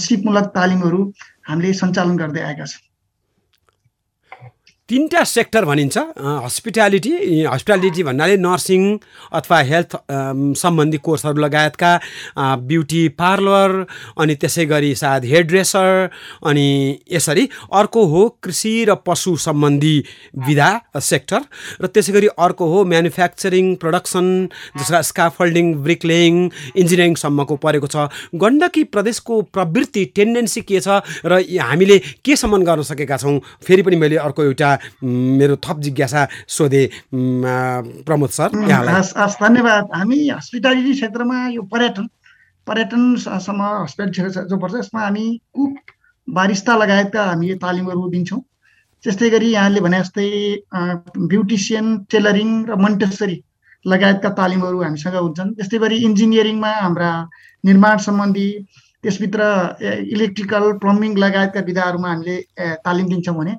सिपमूलक 0.00 0.46
तालिमहरू 0.54 1.00
हामीले 1.48 1.72
सञ्चालन 1.80 2.16
गर्दै 2.16 2.42
आएका 2.42 2.64
छौँ। 2.64 2.87
तिनवटा 4.88 5.22
सेक्टर 5.24 5.64
भनिन्छ 5.64 5.98
हस्पिटालिटी 6.44 7.10
हस्पिटालिटी 7.44 8.02
भन्नाले 8.02 8.36
नर्सिङ 8.40 8.84
अथवा 9.38 9.58
हेल्थ 9.70 9.96
सम्बन्धी 10.60 10.98
कोर्सहरू 11.06 11.40
लगायतका 11.44 11.90
ब्युटी 12.70 13.02
पार्लर 13.20 13.74
अनि 14.16 14.34
त्यसै 14.34 14.64
गरी 14.66 14.94
सायद 15.00 15.24
हेयरड्रेसर 15.32 16.08
अनि 16.48 16.68
यसरी 17.12 17.44
अर्को 17.80 18.04
हो 18.12 18.22
कृषि 18.44 18.72
र 18.88 18.94
पशु 19.06 19.34
सम्बन्धी 19.44 19.92
विधा 20.46 20.70
सेक्टर 21.10 21.44
र 21.82 21.92
त्यसै 21.92 22.12
गरी 22.12 22.32
अर्को 22.46 22.70
हो 22.72 22.84
म्यानुफ्याक्चरिङ 22.94 23.74
प्रडक्सन 23.84 24.32
जसका 24.78 25.02
स्काफोल्डिङ 25.10 25.74
ब्रिकलेङ 25.84 26.40
इन्जिनियरिङसम्मको 26.76 27.56
परेको 27.66 27.92
छ। 27.92 28.08
गण्डकी 28.44 28.84
प्रदेशको 28.96 29.42
प्रवृत्ति 29.52 30.04
टेन्डेन्सी 30.16 30.64
के 30.72 30.80
छ 30.80 31.04
र 31.28 31.44
हामीले 31.68 31.98
के 32.24 32.40
सम्म 32.44 32.64
गर्न 32.64 32.88
सकेका 32.94 33.16
छौँ? 33.18 33.38
फेरि 33.66 33.82
पनि 33.82 33.96
मैले 33.96 34.16
अर्को 34.24 34.44
एउटा 34.44 34.76
मेरो 35.02 35.56
थप 35.64 35.78
जिज्ञासा 35.80 36.26
सोधे 36.48 36.82
प्रमोद 37.12 38.30
सर 38.30 38.48
धन्यवाद। 39.40 39.84
हामी 39.94 40.18
हस्पिटालिटी 40.28 40.92
क्षेत्रमा 40.92 41.38
यो 41.48 41.62
पर्यटन 41.72 42.08
पर्यटनसम्म 42.66 43.62
हस्पिटल 43.62 44.46
जो 44.48 44.56
पर्छ 44.56 44.74
यसमा 44.74 45.00
हामी 45.02 45.26
कुक 45.54 45.74
बारिस्ता 46.28 46.76
लगायतका 46.76 47.22
हामी 47.24 47.54
तालिमहरू 47.64 48.08
दिन्छौँ। 48.10 48.40
त्यस्तै 49.04 49.28
गरी 49.30 49.48
यहाँले 49.50 49.80
भने 49.80 49.98
जस्तै 50.00 50.28
ब्युटिसियन 51.32 51.86
टेलरिङ 52.10 52.50
र 52.68 52.76
मन्टेसरी 52.76 53.36
लगायतका 53.84 54.30
तालिमहरू 54.40 54.82
हामीसँग 54.82 55.16
हुन्छन्। 55.16 55.54
त्यस्तै 55.56 55.78
गरी 55.78 55.96
इन्जिनियरिङमा 56.04 56.72
हाम्रा 56.82 57.10
निर्माण 57.64 57.96
सम्बन्धी 58.06 58.48
त्यसभित्र 59.04 59.40
इलेक्ट्रिकल 60.14 60.64
प्लम्बिङ 60.82 61.16
लगायतका 61.24 61.60
विधाहरूमा 61.66 62.08
हामीले 62.08 62.36
तालिम 62.84 63.06
दिन्छौँ 63.08 63.36
भने 63.36 63.54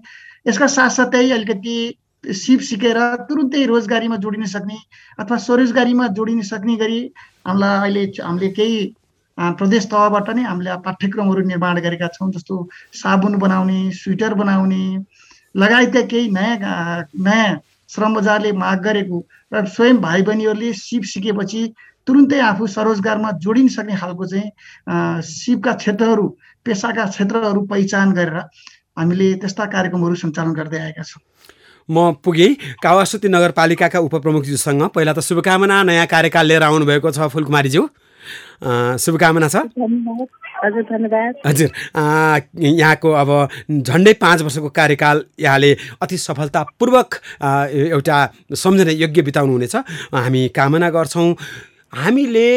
यसका 0.49 0.67
साथसाथै 0.69 1.25
अलिकति 1.31 1.77
सिप 2.23 2.61
सिकेर 2.61 2.99
तुरुन्तै 3.25 3.65
रोजगारीमा 3.65 4.17
जोडिन 4.17 4.45
सक्ने 4.47 4.77
अथवा 5.19 5.37
स्वरोजगारीमा 5.39 6.07
जोडिन 6.13 6.41
सक्ने 6.43 6.75
गरी 6.77 6.99
हामीलाई 7.45 7.77
अहिले 7.79 8.03
हामीले 8.19 8.49
केही 8.51 8.79
प्रदेश 9.57 9.85
तहबाट 9.87 10.29
नै 10.31 10.43
हामीले 10.43 10.77
पाठ्यक्रमहरू 10.83 11.43
निर्माण 11.45 11.81
गरेका 11.81 12.07
छौँ 12.09 12.29
जस्तो 12.31 12.57
साबुन 12.95 13.37
बनाउने 13.39 13.79
स्वेटर 13.93 14.33
बनाउने 14.35 14.81
लगायतका 15.55 16.01
केही 16.07 16.31
नयाँ 16.31 17.03
नयाँ 17.19 17.59
श्रम 17.89 18.15
बजारले 18.15 18.51
माग 18.57 18.83
गरेको 18.83 19.21
र 19.51 19.65
स्वयं 19.67 20.01
भाइ 20.01 20.21
बहिनीहरूले 20.23 20.73
सिप 20.75 21.03
सिकेपछि 21.11 21.61
तुरुन्तै 22.07 22.39
आफू 22.41 22.67
स्वरोजगारमा 22.69 23.31
जोडिन 23.39 23.67
सक्ने 23.69 23.95
खालको 23.97 24.25
चाहिँ 24.25 25.21
सिपका 25.29 25.73
क्षेत्रहरू 25.75 26.27
पेसाका 26.65 27.05
क्षेत्रहरू 27.07 27.61
पहिचान 27.67 28.13
गरेर 28.13 28.43
हामीले 28.99 29.27
त्यस्ता 29.39 29.65
कार्यक्रमहरू 29.65 30.15
सञ्चालन 30.19 30.53
गर्दै 30.59 30.79
आएका 30.79 31.03
छौँ। 31.07 31.23
म 31.89 32.19
पुगेँ 32.21 32.51
कावासुती 32.83 33.27
नगरपालिकाका 33.31 33.99
उपप्रमुखज्यूसँग 33.99 34.83
पहिला 34.93 35.13
त 35.15 35.19
शुभकामना 35.23 35.75
नयाँ 35.89 36.05
कार्यकाल 36.05 36.45
लिएर 36.45 36.63
आउनुभएको 36.63 37.09
छ 37.09 37.31
फुलकुमारीज्यू। 37.33 37.83
शुभकामना 38.99 39.47
छ। 39.47 39.55
हजुर 40.59 40.83
धन्यवाद। 40.91 41.33
हजुर 41.47 41.69
यहाँको 42.59 43.09
अब 43.15 43.29
झन्डै 43.71 44.13
पाँच 44.19 44.41
वर्षको 44.41 44.69
कार्यकाल 44.69 45.23
यहाँले 45.39 45.71
अति 46.03 46.17
सफलतापूर्वक 46.19 47.09
एउटा 47.95 48.17
सम्झने 48.53 48.93
योग्य 48.93 49.21
बिताउनु 49.23 49.53
हुनेछ 49.53 49.75
हामी 50.13 50.47
कामना 50.51 50.89
गर्छौँ 50.91 51.31
हामीले 51.95 52.49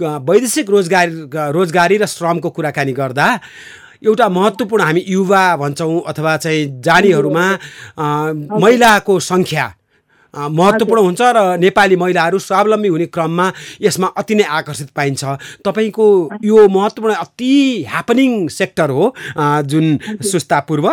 वैदेशिक 0.00 0.70
रोजगार 0.70 1.08
रोजगारी 1.52 1.96
र 1.98 2.06
श्रमको 2.06 2.50
कुराकानी 2.56 2.92
गर्दा 2.94 3.26
एउटा 4.02 4.28
महत्त्वपूर्ण 4.28 4.82
हामी 4.82 5.04
युवा 5.08 5.44
भन्छौँ 5.56 6.00
अथवा 6.06 6.36
चाहिँ 6.36 6.80
जानेहरूमा 6.82 7.44
महिलाको 8.60 9.18
सङ्ख्या। 9.20 9.66
महत्त्वपूर्ण 10.34 11.02
हुन्छ 11.02 11.20
र 11.36 11.38
नेपाली 11.60 11.96
महिलाहरू 11.96 12.38
स्वावलम्बी 12.38 12.88
हुने 12.88 13.06
क्रममा 13.14 13.46
यसमा 13.82 14.06
अति 14.16 14.34
नै 14.34 14.44
आकर्षित 14.58 14.90
पाइन्छ। 14.96 15.24
तपाईँको 15.66 16.06
यो 16.44 16.68
महत्त्वपूर्ण 16.68 17.14
अति 17.14 17.52
ह्यापनिङ 17.88 18.48
सेक्टर 18.48 18.90
हो 18.90 19.14
जुन 19.66 19.98
सुस्ता 20.30 20.60
पूर्व 20.68 20.86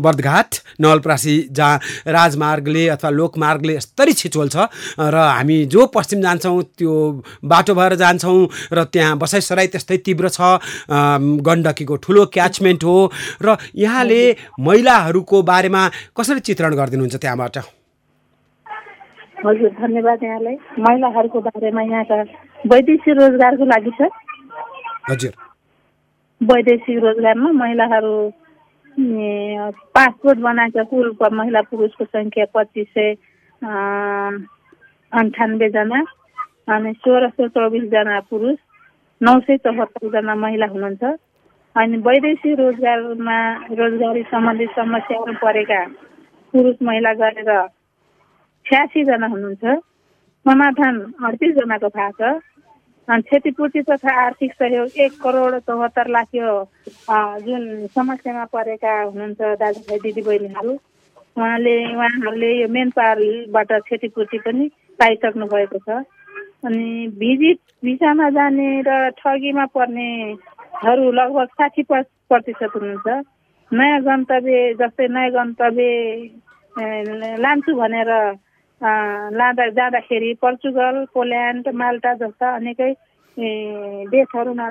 बर्दघाट 0.00 0.54
नवलप्रासी 0.80 1.36
जहाँ 1.50 1.80
राजमार्गले 2.08 2.86
अथवा 2.88 3.10
लोकमार्गले 3.10 3.76
यस्तरी 3.76 4.12
छिचोल 4.12 4.48
छ 4.48 4.68
र 4.98 5.16
हामी 5.16 5.64
जो 5.66 5.86
पश्चिम 5.94 6.20
जान्छौँ 6.22 6.62
त्यो 6.78 6.94
बाटो 7.44 7.74
भएर 7.74 7.94
जान्छौँ 7.96 8.48
र 8.72 8.84
त्यहाँ 8.92 9.16
बसाइसराई 9.18 9.66
त्यस्तै 9.66 9.96
तीव्र 10.04 10.28
छ 10.28 10.40
गण्डकीको 11.48 11.96
ठुलो 12.04 12.26
क्याचमेन्ट 12.34 12.84
हो 12.84 12.96
र 13.42 13.56
यहाँले 13.74 14.22
महिलाहरूको 14.60 15.42
बारेमा 15.42 15.88
कसरी 16.16 16.40
चित्रण 16.40 16.74
गरिदिनुहुन्छ 16.74 17.16
त्यहाँबाट? 17.16 17.79
हजुर 19.46 19.70
धन्यवाद 19.80 20.22
यहाँलाई। 20.24 20.56
महिलाहरूको 20.84 21.40
बारेमा 21.40 21.82
यहाँका 21.82 22.16
वैदेशिक 22.72 23.16
रोजगारको 23.18 23.64
लागि 23.64 23.92
छ 23.98 24.08
हजुर। 25.10 25.32
वैदेशिक 26.40 26.98
रोजगारमा 27.04 27.50
महिलाहरू 27.60 28.14
पासपोर्ट 29.96 30.38
बनाएका 30.38 30.82
कुल 30.90 31.06
महिला 31.32 31.60
पुरुषको 31.70 32.04
सङ्ख्या 32.04 32.44
पच्चिस 32.54 32.88
सय 32.94 33.08
अन्ठानब्बेजना 35.12 36.00
अनि 36.74 36.92
सोह्र 37.00 37.28
सय 37.30 37.48
चौबिसजना 37.56 38.20
पुरुष 38.30 38.56
नौ 39.20 39.38
सय 39.40 39.56
चौहत्तरजना 39.64 40.34
महिला 40.44 40.66
हुनुहुन्छ। 40.66 41.02
अनि 41.76 41.96
वैदेशिक 42.06 42.58
रोजगारमा 42.60 43.38
रोजगारी 43.80 44.22
सम्बन्धी 44.30 44.66
समस्याहरू 44.76 45.34
परेका 45.42 45.84
पुरुष 46.54 46.76
महिला 46.82 47.12
गरेर 47.20 47.50
छ्यासीजना 48.66 49.26
हुनुहुन्छ। 49.26 49.64
समाधान 50.46 50.94
अडतिसजनाको 51.24 51.88
थाहा 51.96 52.10
छ। 52.18 52.40
अनि 53.08 53.22
क्षतिपूर्ति 53.26 53.80
तथा 53.82 54.12
आर्थिक 54.24 54.52
सहयोग 54.54 54.88
एक 55.04 55.12
करोड 55.22 55.54
चौहत्तर 55.66 56.06
लाख 56.14 56.28
यो 56.34 56.50
जुन 57.46 57.62
समस्यामा 57.94 58.44
परेका 58.54 58.92
हुनुहुन्छ 59.02 59.40
दाजुभाइ 59.60 59.98
दिदीबहिनीहरू 60.04 60.72
उहाँले 61.36 61.74
उहाँहरूले 61.94 62.50
यो 62.60 62.68
मेन 62.70 62.90
पावरबाट 62.96 63.72
क्षतिपूर्ति 63.86 64.38
पनि 64.46 64.64
पाइसक्नु 65.00 65.46
भएको 65.52 65.78
छ। 65.86 65.88
अनि 66.66 66.88
भिजिट 67.18 67.58
भिसामा 67.84 68.28
जाने 68.36 68.68
र 68.86 68.90
ठगीमा 69.18 69.64
पर्नेहरू 69.74 71.10
लगभग 71.10 71.48
साठी 71.58 71.82
प्रतिशत 71.90 72.70
हुनुहुन्छ। 72.76 73.08
नयाँ 73.70 74.00
गन्तव्य 74.06 74.58
जस्तै 74.80 75.06
नयाँ 75.08 75.30
गन्तव्य 75.34 75.88
लान्छु 77.42 77.72
भनेर 77.74 78.10
लाँदा 78.82 79.68
जाँदाखेरि 79.76 80.32
पोर्चुगल 80.40 81.04
पोल्यान्ड 81.14 81.68
माल्टा 81.80 82.12
जस्ता 82.20 82.54
अनेकै 82.56 82.92
देशहरूमा 84.12 84.68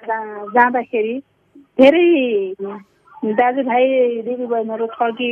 जाँदाखेरि 0.55 1.15
धेरै 1.79 2.07
दाजुभाइ 3.39 3.85
दिदीबहिनीहरू 4.25 4.85
ठगी 4.97 5.29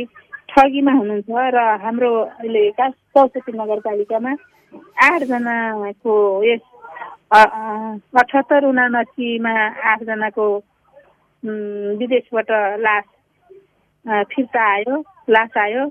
ठगीमा 0.50 0.92
हुनुहुन्छ 0.92 1.28
र 1.54 1.58
हाम्रो 1.82 2.12
अहिले 2.22 2.62
कास 2.78 2.92
चौसठी 3.16 3.52
नगरपालिकामा 3.58 4.32
आठजनाको 5.08 6.14
यस 6.44 6.64
अठहत्तर 7.34 8.64
उनासीमा 8.64 9.52
आठजनाको 9.92 10.46
विदेशबाट 12.00 12.50
लास 12.86 13.04
फिर्ता 14.32 14.62
आयो 14.72 15.02
लास 15.36 15.56
आयो। 15.66 15.84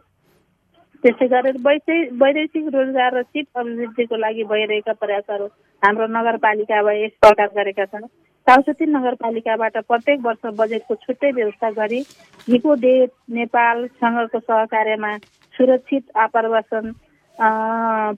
त्यसै 1.04 1.28
गरेर 1.34 1.58
वैश्विक 1.66 2.14
वैदेशिक 2.22 2.66
रोजगार 2.76 3.12
र 3.18 3.22
सिप 3.24 3.48
अभिवृद्धिको 3.60 4.16
लागि 4.18 4.44
भइरहेका 4.52 4.94
प्रयासहरू 5.02 5.46
हाम्रो 5.84 6.08
नगरपालिकामा 6.14 6.92
यस 6.94 7.14
प्रकार 7.22 7.50
गरेका 7.58 7.86
छन्। 7.86 8.06
चौसठी 8.48 8.86
नगरपालिकाबाट 8.86 9.78
प्रत्येक 9.88 10.20
वर्ष 10.26 10.44
बजेटको 10.60 10.96
छुट्टै 10.96 11.32
व्यवस्था 11.38 11.70
गरी 11.80 12.00
हिपो 12.48 12.76
देश 12.86 13.10
नेपालसँगको 13.38 14.40
सहकार्यमा 14.40 15.12
सुरक्षित 15.56 16.04
आप्रवासन 16.26 16.92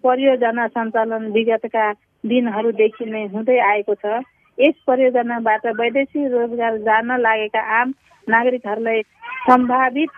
परियोजना 0.04 0.68
सञ्चालन 0.76 1.24
विगतका 1.36 1.86
दिनहरूदेखि 2.24 3.06
नै 3.06 3.26
हुँदै 3.34 3.58
आएको 3.72 3.94
छ। 3.96 4.24
यस 4.58 4.78
परियोजनाबाट 4.88 5.66
वैदेशिक 5.80 6.32
रोजगार 6.32 6.78
जान 6.88 7.12
लागेका 7.20 7.62
आम 7.82 7.94
नागरिकहरूलाई 8.28 9.02
सम्भावित 9.48 10.12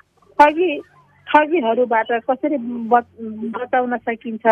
ठगीहरूबाट 1.32 2.12
कसरी 2.30 2.58
बचाउन 2.92 3.98
सकिन्छ? 3.98 4.46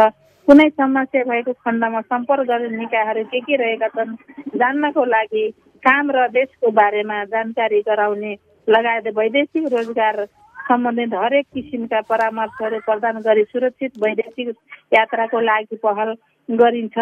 कुनै 0.47 0.67
समस्या 0.69 1.23
भएको 1.29 1.53
खण्डमा 1.53 2.01
सम्पर्क 2.01 2.47
गर्ने 2.47 2.77
निकायहरू 2.77 3.23
के 3.31 3.39
के 3.39 3.55
रहेका 3.61 3.87
छन्? 3.95 4.15
जान्नको 4.55 5.03
लागि 5.05 5.43
काम 5.83 6.11
र 6.11 6.27
देशको 6.33 6.71
बारेमा 6.71 7.23
जानकारी 7.33 7.79
गराउने 7.87 8.31
लगायत 8.67 9.07
वैदेशिक 9.17 9.65
रोजगार 9.73 10.25
सम्बन्धित 10.69 11.13
हरेक 11.13 11.45
किसिमका 11.53 11.99
परामर्शहरू 12.09 12.79
प्रदान 12.87 13.17
गरी 13.27 13.43
सुरक्षित 13.51 13.91
वैदेशिक 14.03 14.47
यात्राको 14.93 15.39
लागि 15.41 15.75
पहल 15.83 16.13
गरिन्छ। 16.49 16.97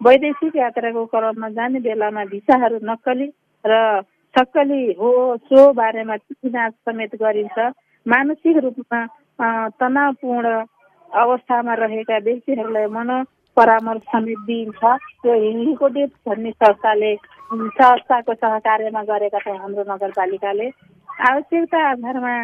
वैदेशिक 0.00 0.56
यात्राको 0.56 1.04
क्रममा 1.12 1.48
जाने 1.56 1.80
बेलामा 1.80 2.24
भिसाहरू 2.32 2.78
नक्कली 2.84 3.28
र 3.64 3.80
सक्कली 4.34 4.82
हो 5.00 5.10
सो 5.48 5.72
बारेमा 5.72 6.16
जाँच 6.16 6.72
समेत 6.86 7.14
गरिन्छ। 7.22 7.58
मानसिक 8.06 8.56
रूपमा 8.64 9.00
तनावपूर्ण 9.38 10.62
अवस्थामा 11.10 11.74
रहेका 11.76 12.18
व्यक्तिहरूलाई 12.20 12.86
मन 12.88 13.10
परामर्श 13.56 14.02
समेत 14.12 14.38
दिइन्छ 14.46 14.84
यो 15.26 15.34
हिन्दीको 15.40 15.88
भन्ने 15.88 16.50
संस्थाले 16.52 17.14
संस्थाको 17.16 18.34
सहकार्यमा 18.34 19.02
गरेका 19.04 19.38
छौँ 19.40 19.56
हाम्रो 19.58 19.84
नगरपालिकाले 19.88 20.68
आवश्यकता 21.22 21.78
आधारमा 21.88 22.34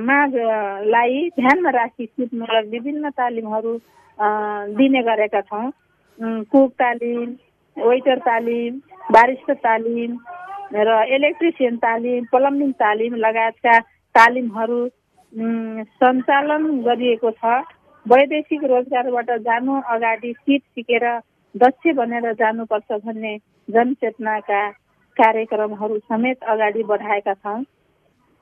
मागलाई 0.00 1.28
ध्यानमा 1.36 1.70
राखी 1.72 2.06
सिपमूलक 2.06 2.70
विभिन्न 2.70 3.10
तालिमहरू 3.12 3.76
दिने 4.74 5.02
गरेका 5.02 5.40
छौँ 5.42 5.70
कुक 6.48 6.72
तालिम 6.78 7.36
वेटर 7.76 8.18
तालिम 8.22 8.80
बारिस्टर 9.12 9.54
तालिम 9.60 10.16
र 10.72 11.02
इलेक्ट्रिसियन 11.10 11.76
तालिम 11.78 12.24
प्लम्बिङ 12.32 12.72
तालिम 12.80 13.14
लगायतका 13.18 13.78
तालिमहरू 14.14 14.80
सञ्चालन 15.32 16.64
गरिएको 16.82 17.30
छ। 17.32 17.62
वैदेशिक 18.06 18.64
रोजगारबाट 18.64 19.30
जानु 19.42 19.80
अगाडि 19.86 20.32
सिप 20.34 20.62
सिकेर 20.74 21.04
दक्ष 21.54 21.94
बनेर 21.94 22.32
जानुपर्छ 22.34 23.00
भन्ने 23.04 23.36
जनचेतनाका 23.68 24.60
कार्यक्रमहरू 25.16 25.98
समेत 26.00 26.42
अगाडि 26.48 26.82
बढाएका 26.84 27.34
छौँ 27.34 27.62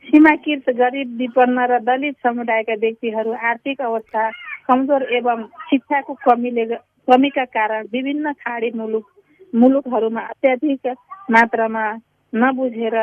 सीमाकृत 0.06 0.70
गरिब 0.76 1.16
विपन्न 1.18 1.66
र 1.66 1.78
दलित 1.82 2.16
समुदायका 2.22 2.74
व्यक्तिहरू 2.80 3.32
आर्थिक 3.44 3.80
अवस्था 3.82 4.30
कमजोर 4.68 5.02
एवं 5.12 5.42
शिक्षाको 5.66 6.14
कमीले 6.22 6.64
कमीका 7.08 7.44
कारण 7.50 7.86
विभिन्न 7.92 8.32
खाडी 8.38 8.70
मुलुक 8.74 9.06
मुलुकहरूमा 9.52 10.20
अत्याधिक 10.28 10.94
मात्रामा 11.30 11.84
नबुझेर 12.32 12.96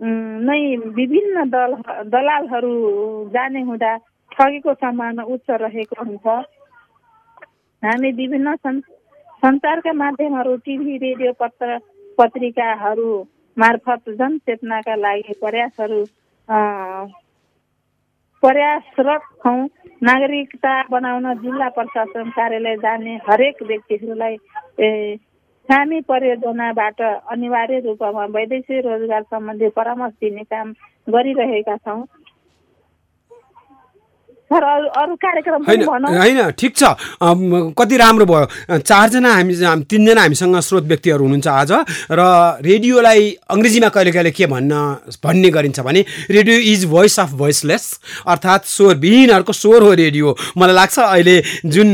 नै 0.00 0.60
विभिन्न 0.96 1.44
दल 1.50 1.74
दलालहरू 2.10 2.74
जाने 3.34 3.60
हुँदा 3.68 3.96
ठगीको 4.32 4.74
सम्भावना 4.74 5.22
उच्च 5.34 5.50
रहेको 5.62 6.04
हुन्छ। 6.04 6.26
हामी 7.82 8.10
विभिन्न 8.12 8.54
सञ्चारका 8.56 9.92
माध्यमहरू 9.92 10.56
टिभी 10.66 10.96
रेडियो 10.98 11.32
पत्र 11.40 11.78
पत्रिकाहरू 12.18 13.10
मार्फत 13.56 14.08
जनचेतनाका 14.18 14.94
लागि 14.96 15.32
प्रयासहरू 15.40 16.00
प्रयासरत 18.42 19.22
छौँ। 19.42 19.60
नागरिकता 20.02 20.72
बनाउन 20.90 21.32
जिल्ला 21.42 21.68
प्रशासन 21.76 22.30
कार्यालय 22.30 22.76
जाने 22.82 23.14
हरेक 23.28 23.62
व्यक्तिहरूलाई 23.68 24.36
सामी 25.68 26.00
परियोजनाबाट 26.00 27.00
अनिवार्य 27.32 27.78
रूपमा 27.86 28.24
वैदेशिक 28.34 28.86
रोजगार 28.86 29.22
सम्बन्धी 29.22 29.68
परामर्श 29.76 30.12
दिने 30.20 30.44
काम 30.44 30.72
गरिरहेका 31.06 31.76
छौँ। 31.76 32.00
होइन 36.08 36.50
ठिक 36.58 36.72
छ। 36.76 36.82
कति 37.76 37.96
राम्रो 37.96 38.26
भयो। 38.26 38.78
चारजना 38.80 39.32
हामी 39.32 39.54
तिनजना 39.84 40.20
हामीसँग 40.20 40.56
स्रोत 40.58 40.84
व्यक्तिहरू 40.84 41.24
हुनुहुन्छ 41.24 41.48
आज। 41.48 41.72
र 42.10 42.20
रेडियोलाई 42.64 43.20
अङ्ग्रेजीमा 43.50 43.88
कहिले 43.88 44.12
कहिले 44.12 44.30
के 44.30 44.46
भन्न 44.48 44.72
भन्ने 45.20 45.50
गरिन्छ 45.50 45.80
भने 45.80 46.04
radio 46.30 46.58
is 46.72 46.84
voice 46.88 47.18
of 47.20 47.32
voiceless 47.36 47.84
अर्थात् 48.26 48.64
स्वरविहीनहरूको 48.66 49.52
स्वर 49.52 49.82
हो 49.82 49.92
रेडियो। 49.94 50.36
मलाई 50.56 50.74
लाग्छ 50.74 50.98
अहिले 50.98 51.36
जुन 51.68 51.88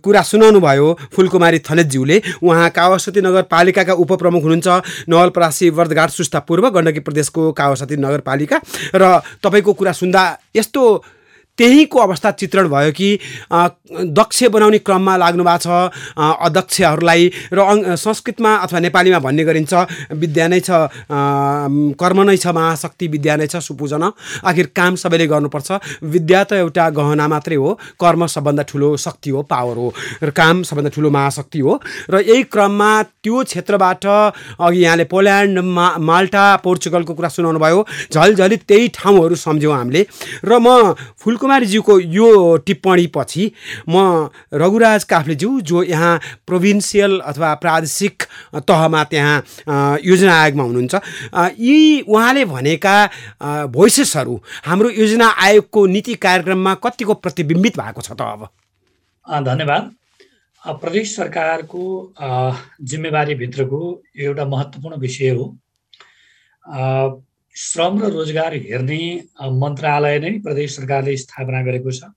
कुरा 0.00 0.22
सुनाउनु 0.24 0.60
भयो 0.60 0.88
फुलकुमारी 1.12 1.58
थलेतज्यूले 1.60 2.16
उहाँ 2.40 2.68
कावासती 2.70 3.20
नगरपालिकाका 3.20 3.92
उपप्रमुख 4.00 4.42
हुनुहुन्छ 4.42 4.68
नवलपरासी 5.08 5.70
वर्धघाट 5.70 6.10
सुस्ता 6.10 6.38
पूर्व 6.48 6.68
गण्डकी 6.70 7.00
प्रदेशको 7.00 7.52
कावासती 7.52 7.96
नगरपालिका। 7.98 8.56
र 8.94 9.20
तपाईँको 9.44 9.72
कुरा 9.74 9.92
सुन्दा 9.92 10.22
यस्तो 10.56 10.82
त्यहीको 11.60 11.98
अवस्था 12.00 12.30
चित्रण 12.40 12.68
भयो 12.68 12.92
कि 12.96 13.08
दक्ष 14.16 14.42
बनाउने 14.48 14.78
क्रममा 14.80 15.16
लाग्नु 15.16 15.44
भएको 15.44 15.58
छ। 15.60 15.68
अध्यक्षहरूलाई 16.16 17.22
र 17.52 17.96
संस्कृतमा 18.00 18.54
अथवा 18.64 18.78
नेपालीमा 18.80 19.18
भन्ने 19.20 19.44
गरिन्छ 19.44 19.72
विद्या 20.16 20.46
नै 20.48 20.60
छ 20.60 20.70
कर्म 22.00 22.20
नै 22.24 22.36
छ 22.36 22.46
महाशक्ति 22.56 23.08
विद्या 23.08 23.36
नै 23.36 23.46
छ 23.46 23.60
सुपूजन। 23.60 24.04
आखिर 24.40 24.66
काम 24.72 24.94
सबैले 24.96 25.26
गर्नुपर्छ। 25.26 25.68
विद्या 26.00 26.44
त 26.44 26.52
एउटा 26.64 26.88
गहना 26.96 27.28
मात्रै 27.28 27.56
हो 27.60 27.76
कर्म 28.00 28.26
सबभन्दा 28.26 28.62
ठुलो 28.72 28.96
शक्ति 28.96 29.30
हो 29.30 29.42
पावर 29.44 29.76
हो 29.76 29.92
र 30.24 30.30
काम 30.32 30.62
सबभन्दा 30.64 30.90
ठुलो 30.96 31.10
महाशक्ति 31.10 31.58
हो। 31.60 31.80
र 32.08 32.24
यही 32.24 32.42
क्रममा 32.48 32.90
त्यो 33.20 33.42
क्षेत्रबाट 33.44 34.06
अघि 34.06 34.80
यहाँले 34.80 35.04
पोल्यान्ड 35.12 35.58
मा 35.60 35.86
माल्टा 36.00 36.44
पोर्चुगलको 36.64 37.14
कुरा 37.14 37.28
सुनाउनु 37.28 37.60
भयो 37.60 37.84
झलझली 38.12 38.56
त्यही 38.64 38.88
ठाउँहरू 38.96 39.34
सम्झ्यौँ 39.36 39.76
हामीले। 39.76 40.06
र 40.44 40.58
म 40.58 40.96
फुलको 41.20 41.46
कुमारीज्यूको 41.50 41.98
यो 42.14 42.30
टिप्पणी 42.66 43.06
पछि 43.14 43.44
म 43.88 44.30
रघुराज 44.54 45.04
काफ्लेज्यू 45.10 45.60
जो 45.66 45.82
यहाँ 45.82 46.20
प्रोभिन्सियल 46.46 47.18
अथवा 47.26 47.54
प्रादेशिक 47.62 48.22
तहमा 48.70 49.02
त्यहाँ 49.10 49.36
योजना 50.04 50.34
आयोगमा 50.42 50.64
हुनुहुन्छ 50.64 50.94
यी 51.58 52.00
उहाँले 52.06 52.44
भनेका 52.44 52.94
भोइसेसहरू 53.74 54.34
हाम्रो 54.66 54.90
योजना 54.90 55.28
आयोगको 55.46 55.86
नीति 55.86 56.14
कार्यक्रममा 56.22 56.74
कतिको 56.84 57.14
प्रतिबिम्बित 57.24 57.78
भएको 57.80 58.00
छ 58.00 58.12
त 58.12 58.22
अब? 58.22 58.46
धन्यवाद। 59.50 59.90
प्रदेश 60.80 61.16
सरकारको 61.16 61.82
जिम्मेवारीभित्रको 62.90 63.80
एउटा 64.20 64.44
महत्त्वपूर्ण 64.44 64.96
विषय 65.00 65.28
हो। 65.34 65.44
श्रम 67.60 67.98
र 68.02 68.08
रोजगार 68.12 68.54
हेर्ने 68.66 69.00
मन्त्रालय 69.62 70.18
नै 70.20 70.30
प्रदेश 70.44 70.76
सरकारले 70.76 71.16
स्थापना 71.22 71.60
गरेको 71.64 71.92
छ। 71.92 72.08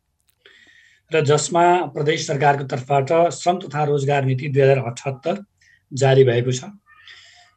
र 1.11 1.21
जसमा 1.29 1.63
प्रदेश 1.95 2.27
सरकारको 2.27 2.67
तर्फबाट 2.71 3.11
श्रम 3.37 3.59
तथा 3.63 3.83
रोजगार 3.85 4.25
नीति 4.25 4.47
दुई 4.49 4.61
हजार 4.61 4.79
अठहत्तर 4.91 5.43
जारी 5.91 6.23
भएको 6.23 6.51
छ। 6.53 6.71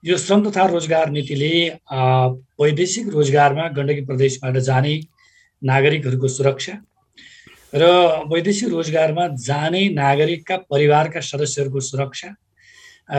यो 0.05 0.17
श्रम 0.17 0.43
तथा 0.49 0.67
रोजगार 0.67 1.11
नीतिले 1.11 1.53
वैदेशिक 2.61 3.09
रोजगारमा 3.15 3.69
गण्डकी 3.79 4.05
प्रदेशबाट 4.11 4.57
जाने 4.67 4.95
नागरिकहरूको 5.63 6.29
सुरक्षा 6.35 6.75
र 7.73 7.85
वैदेशिक 8.29 8.69
रोजगारमा 8.71 9.27
जाने 9.47 9.89
नागरिकका 9.95 10.57
परिवारका 10.71 11.21
सदस्यहरूको 11.23 11.81
सुरक्षा 11.87 12.35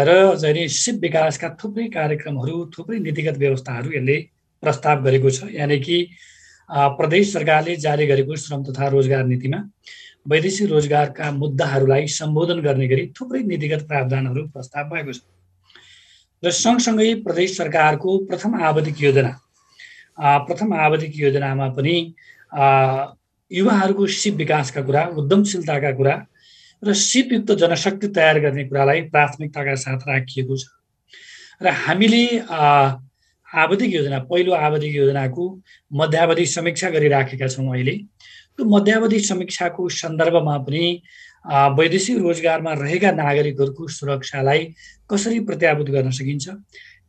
र 0.05 0.13
चाहिँ 0.37 0.67
सिप 0.75 0.95
विकासका 1.01 1.55
थुप्रै 1.61 1.87
कार्यक्रमहरू 1.93 2.65
थुप्रै 2.77 2.99
नीतिगत 3.05 3.37
व्यवस्थाहरू 3.39 3.91
यसले 3.91 4.17
प्रस्ताव 4.63 5.03
गरेको 5.03 5.29
छ। 5.29 5.49
यानि 5.53 5.79
कि 5.79 5.97
प्रदेश 6.69 7.33
सरकारले 7.33 7.75
जारी 7.77 8.05
गरेको 8.07 8.35
श्रम 8.35 8.63
तथा 8.63 8.87
रोजगार 8.89 9.25
नीतिमा 9.25 9.59
वैदेशिक 10.27 10.69
रोजगारका 10.69 11.31
मुद्दाहरूलाई 11.31 12.07
सम्बोधन 12.11 12.59
गर्ने 12.61 12.87
गरी 12.87 13.05
थुप्रै 13.15 13.41
नीतिगत 13.43 13.87
प्रावधानहरू 13.87 14.47
प्रस्ताव 14.51 14.89
भएको 14.89 15.13
छ। 15.13 15.21
र 16.43 16.51
सँगसँगै 16.53 17.13
प्रदेश 17.23 17.57
सरकारको 17.57 18.17
प्रथम 18.27 18.61
आवधिक 18.61 19.01
योजना 19.01 19.31
प्रथम 20.17 20.73
आवधिक 20.75 21.13
योजनामा 21.15 21.67
पनि 21.77 21.95
युवाहरूको 23.51 24.07
सिप 24.11 24.35
विकासका 24.35 24.81
कुरा 24.81 25.05
उद्यमशीलताका 25.17 25.91
कुरा 25.97 26.15
र 26.83 26.93
सिपयुक्त 26.93 27.51
जनशक्ति 27.61 28.07
तयार 28.09 28.39
गर्ने 28.39 28.63
कुरालाई 28.67 29.01
प्राथमिकताका 29.13 29.75
साथ 29.77 29.99
राखिएको 30.07 30.57
छ। 30.57 30.65
र 31.61 31.67
हामीले 31.85 32.23
आवधिक 33.47 33.93
योजना 33.93 34.19
पहिलो 34.29 34.53
आवधिक 34.53 34.95
योजनाको 34.95 35.43
मध्यावधि 35.91 36.45
समीक्षा 36.45 36.89
गरिराखेका 36.89 37.47
छौँ 37.47 37.67
अहिले। 37.73 37.95
त्यो 38.57 38.65
मध्यावधि 38.65 39.19
समीक्षाको 39.19 39.87
सन्दर्भमा 40.01 40.57
पनि 40.67 40.83
वैदेशिक 41.77 42.17
रोजगारमा 42.17 42.73
रहेका 42.73 43.11
नागरिकहरूको 43.11 43.87
सुरक्षालाई 43.87 44.63
कसरी 45.09 45.39
प्रत्याभूत 45.47 45.89
गर्न 45.95 46.11
सकिन्छ 46.11 46.47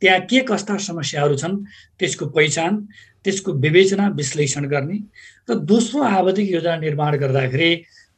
त्यहाँ 0.02 0.20
के 0.30 0.40
कस्ता 0.48 0.76
समस्याहरू 0.78 1.36
छन् 1.36 1.56
त्यसको 1.98 2.26
पहिचान 2.36 2.76
त्यसको 3.24 3.52
विवेचना 3.64 4.08
विश्लेषण 4.14 4.68
गर्ने 4.70 4.98
र 5.50 5.54
दोस्रो 5.66 6.02
आवधिक 6.02 6.50
योजना 6.50 6.76
निर्माण 6.76 7.16
गर्दाखेरि 7.18 7.70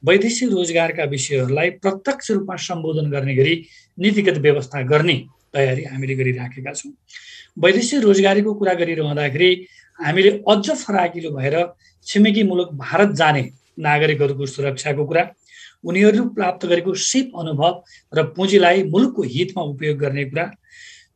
वैदेशिक 0.03 0.51
रोजगारका 0.51 1.05
विषयहरूलाई 1.15 1.71
प्रत्यक्ष 1.81 2.31
रूपमा 2.31 2.57
सम्बोधन 2.69 3.11
गर्ने 3.11 3.35
गरी 3.35 3.55
नीतिगत 3.99 4.39
व्यवस्था 4.45 4.83
गर्ने 4.93 5.17
तयारी 5.55 5.85
हामीले 5.85 6.15
गरिराखेका 6.15 6.73
छौँ। 6.73 6.93
वैदेशिक 7.57 8.03
रोजगारीको 8.03 8.55
कुरा 8.55 8.75
गरिरहँदाखेरि 8.75 9.51
हामीले 9.99 10.31
अझ 10.49 10.71
फराकिलो 10.71 11.31
भएर 11.31 11.57
छिमेकी 12.07 12.43
मुलुक 12.43 12.73
भारत 12.77 13.11
जाने 13.15 13.43
नागरिकहरूको 13.79 14.47
सुरक्षाको 14.49 15.07
कुरा 15.07 15.29
उनीहरू 15.85 16.25
प्राप्त 16.31 16.67
गरेको 16.67 16.95
सिप 17.03 17.33
अनुभव 17.37 17.83
र 18.13 18.23
पुँजीलाई 18.33 18.83
मुलुकको 18.87 19.23
हितमा 19.29 19.63
उपयोग 19.65 19.99
गर्ने 19.99 20.25
कुरा 20.25 20.45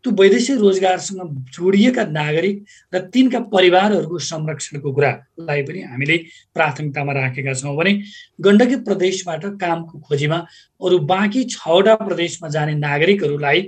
त्यो 0.04 0.12
वैदेशिक 0.12 0.58
रोजगारसँग 0.58 1.20
जोडिएका 1.50 2.04
नागरिक 2.06 2.64
र 2.92 2.98
तिनका 3.08 3.40
परिवारहरूको 3.48 4.18
संरक्षणको 4.20 4.92
कुरालाई 4.92 5.62
पनि 5.62 5.80
हामीले 5.82 6.16
प्राथमिकतामा 6.54 7.12
राखेका 7.14 7.54
छौँ 7.54 7.76
भने 7.76 7.92
गण्डकी 8.40 8.76
प्रदेशबाट 8.84 9.44
कामको 9.60 9.98
खोजीमा 10.00 10.38
अरू 10.80 10.98
बाँकी 11.06 11.44
छवटा 11.50 11.94
प्रदेशमा 12.02 12.48
जाने 12.48 12.74
नागरिकहरूलाई 12.78 13.62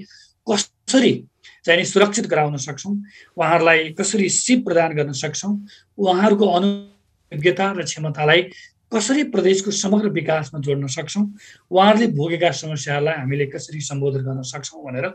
कसरी 0.46 1.12
चाहिँ 1.66 1.84
सुरक्षित 1.84 2.26
गराउन 2.30 2.56
सक्छौँ। 2.56 2.94
उहाँहरूलाई 3.36 3.90
कसरी 3.98 4.28
सिप 4.30 4.64
प्रदान 4.64 4.94
गर्न 4.94 5.12
सक्छौँ? 5.12 5.52
उहाँहरूको 5.98 6.46
अनुज्ञता 6.46 7.66
र 7.72 7.82
क्षमतालाई 7.82 8.42
कसरी 8.86 9.22
प्रदेशको 9.34 9.70
समग्र 9.74 10.08
विकासमा 10.14 10.60
जोड्न 10.62 10.86
सक्छौँ? 10.86 11.24
उहाँहरूले 11.70 12.06
भोगेका 12.14 12.50
समस्याहरूलाई 12.54 13.14
हामीले 13.18 13.46
कसरी 13.50 13.80
सम्बोधन 13.82 14.22
गर्न 14.22 14.42
सक्छौँ 14.46 14.82
भनेर 14.86 15.06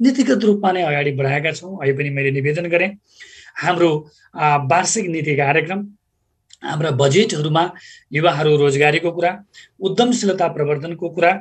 नीतिगत 0.00 0.44
रूपमा 0.48 0.72
नै 0.72 0.82
अगाडि 0.82 1.12
बढाएका 1.12 1.52
छौँ। 1.52 1.76
अहिले 1.76 1.92
पनि 1.92 2.10
मैले 2.10 2.30
निवेदन 2.32 2.66
गरेँ 2.72 2.90
हाम्रो 3.62 3.90
वार्षिक 4.34 5.06
नीति 5.12 5.36
कार्यक्रम 5.36 5.80
हाम्रा 6.62 6.90
बजेटहरूमा 6.96 7.64
युवाहरू 8.12 8.56
रोजगारीको 8.56 9.10
कुरा 9.12 9.32
उद्यमशीलता 9.80 10.46
प्रवर्धनको 10.48 11.08
कुरा 11.08 11.32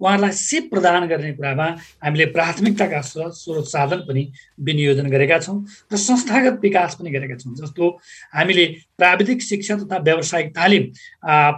उहाँहरूलाई 0.00 0.32
सिप 0.32 0.70
प्रदान 0.70 1.06
गर्ने 1.08 1.32
कुरामा 1.34 1.66
हामीले 2.04 2.24
प्राथमिकताका 2.34 3.00
स्रोत 3.02 3.66
साधन 3.68 4.00
पनि 4.08 4.22
विनियोजन 4.60 5.08
गरेका 5.10 5.38
छौँ 5.38 5.58
र 5.92 5.96
संस्थागत 5.98 6.60
विकास 6.62 6.94
पनि 7.00 7.10
गरेका 7.10 7.36
छौँ 7.36 7.54
जस्तो 7.54 7.88
हामीले 8.34 8.66
प्राविधिक 8.98 9.42
शिक्षा 9.42 9.76
तथा 9.76 9.98
व्यावसायिक 9.98 10.48
तालिम 10.54 10.84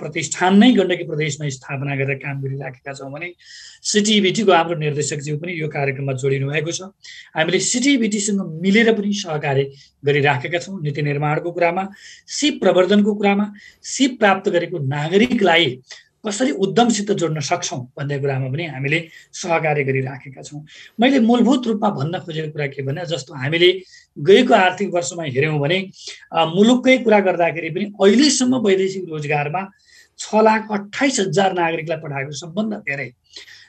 प्रतिष्ठान 0.00 0.58
नै 0.58 0.72
गण्डकी 0.74 1.04
प्रदेशमा 1.04 1.48
स्थापना 1.56 1.96
गरेर 1.96 2.18
काम 2.24 2.40
गरिराखेका 2.42 2.92
छौँ 2.92 3.10
भने 3.12 3.32
सिटिबिटीको 3.92 4.52
हाम्रो 4.52 4.78
निर्देशकज्यू 4.78 5.36
पनि 5.38 5.52
यो 5.60 5.68
कार्यक्रममा 5.68 6.12
जोडिनु 6.22 6.50
भएको 6.50 6.72
छ। 6.72 6.90
हामीले 7.36 7.60
सिटिबिटीसँग 7.60 8.40
मिलेर 8.62 8.92
पनि 8.92 9.12
सहकार्य 9.14 9.64
गरिराखेका 10.04 10.58
छौँ 10.58 10.80
नीति 10.82 11.02
निर्माणको 11.02 11.50
कुरामा 11.52 11.88
सिप 12.38 12.60
प्रवर्धनको 12.62 13.14
कुरामा 13.14 13.46
सिप 13.84 14.18
प्राप्त 14.20 14.48
गरेको 14.48 14.78
नागरिकलाई 14.88 15.66
कसरी 16.24 16.50
उद्यमसित 16.64 17.10
जोड्न 17.20 17.40
सक्छौँ 17.40 17.80
भन्ने 17.96 18.18
कुरामा 18.20 18.48
पनि 18.48 18.64
हामीले 18.66 18.98
सहकार्य 19.32 19.84
गरिराखेका 19.84 20.42
छौँ। 20.42 20.60
मैले 21.00 21.20
मूलभूत 21.20 21.66
रूपमा 21.66 21.90
भन्न 21.90 22.18
खोजेको 22.20 22.52
कुरा 22.52 22.66
के 22.66 22.82
भने 22.82 23.06
जस्तो 23.08 23.34
हामीले 23.34 23.70
गएको 24.18 24.54
आर्थिक 24.54 24.88
वर्षमा 24.94 25.24
हेऱ्यौँ 25.24 25.58
भने 25.58 25.78
मुलुककै 26.54 26.96
कुरा 27.04 27.20
गर्दाखेरि 27.24 27.70
पनि 27.70 27.84
अहिलेसम्म 27.96 28.60
वैदेशिक 28.66 29.04
रोजगारमा 29.08 29.62
छ 30.18 30.44
लाख 30.44 30.68
अठाइस 30.70 31.20
हजार 31.20 31.52
नागरिकलाई 31.56 31.98
पठाएको 32.04 32.32
सबभन्दा 32.36 32.76
धेरै। 32.84 33.08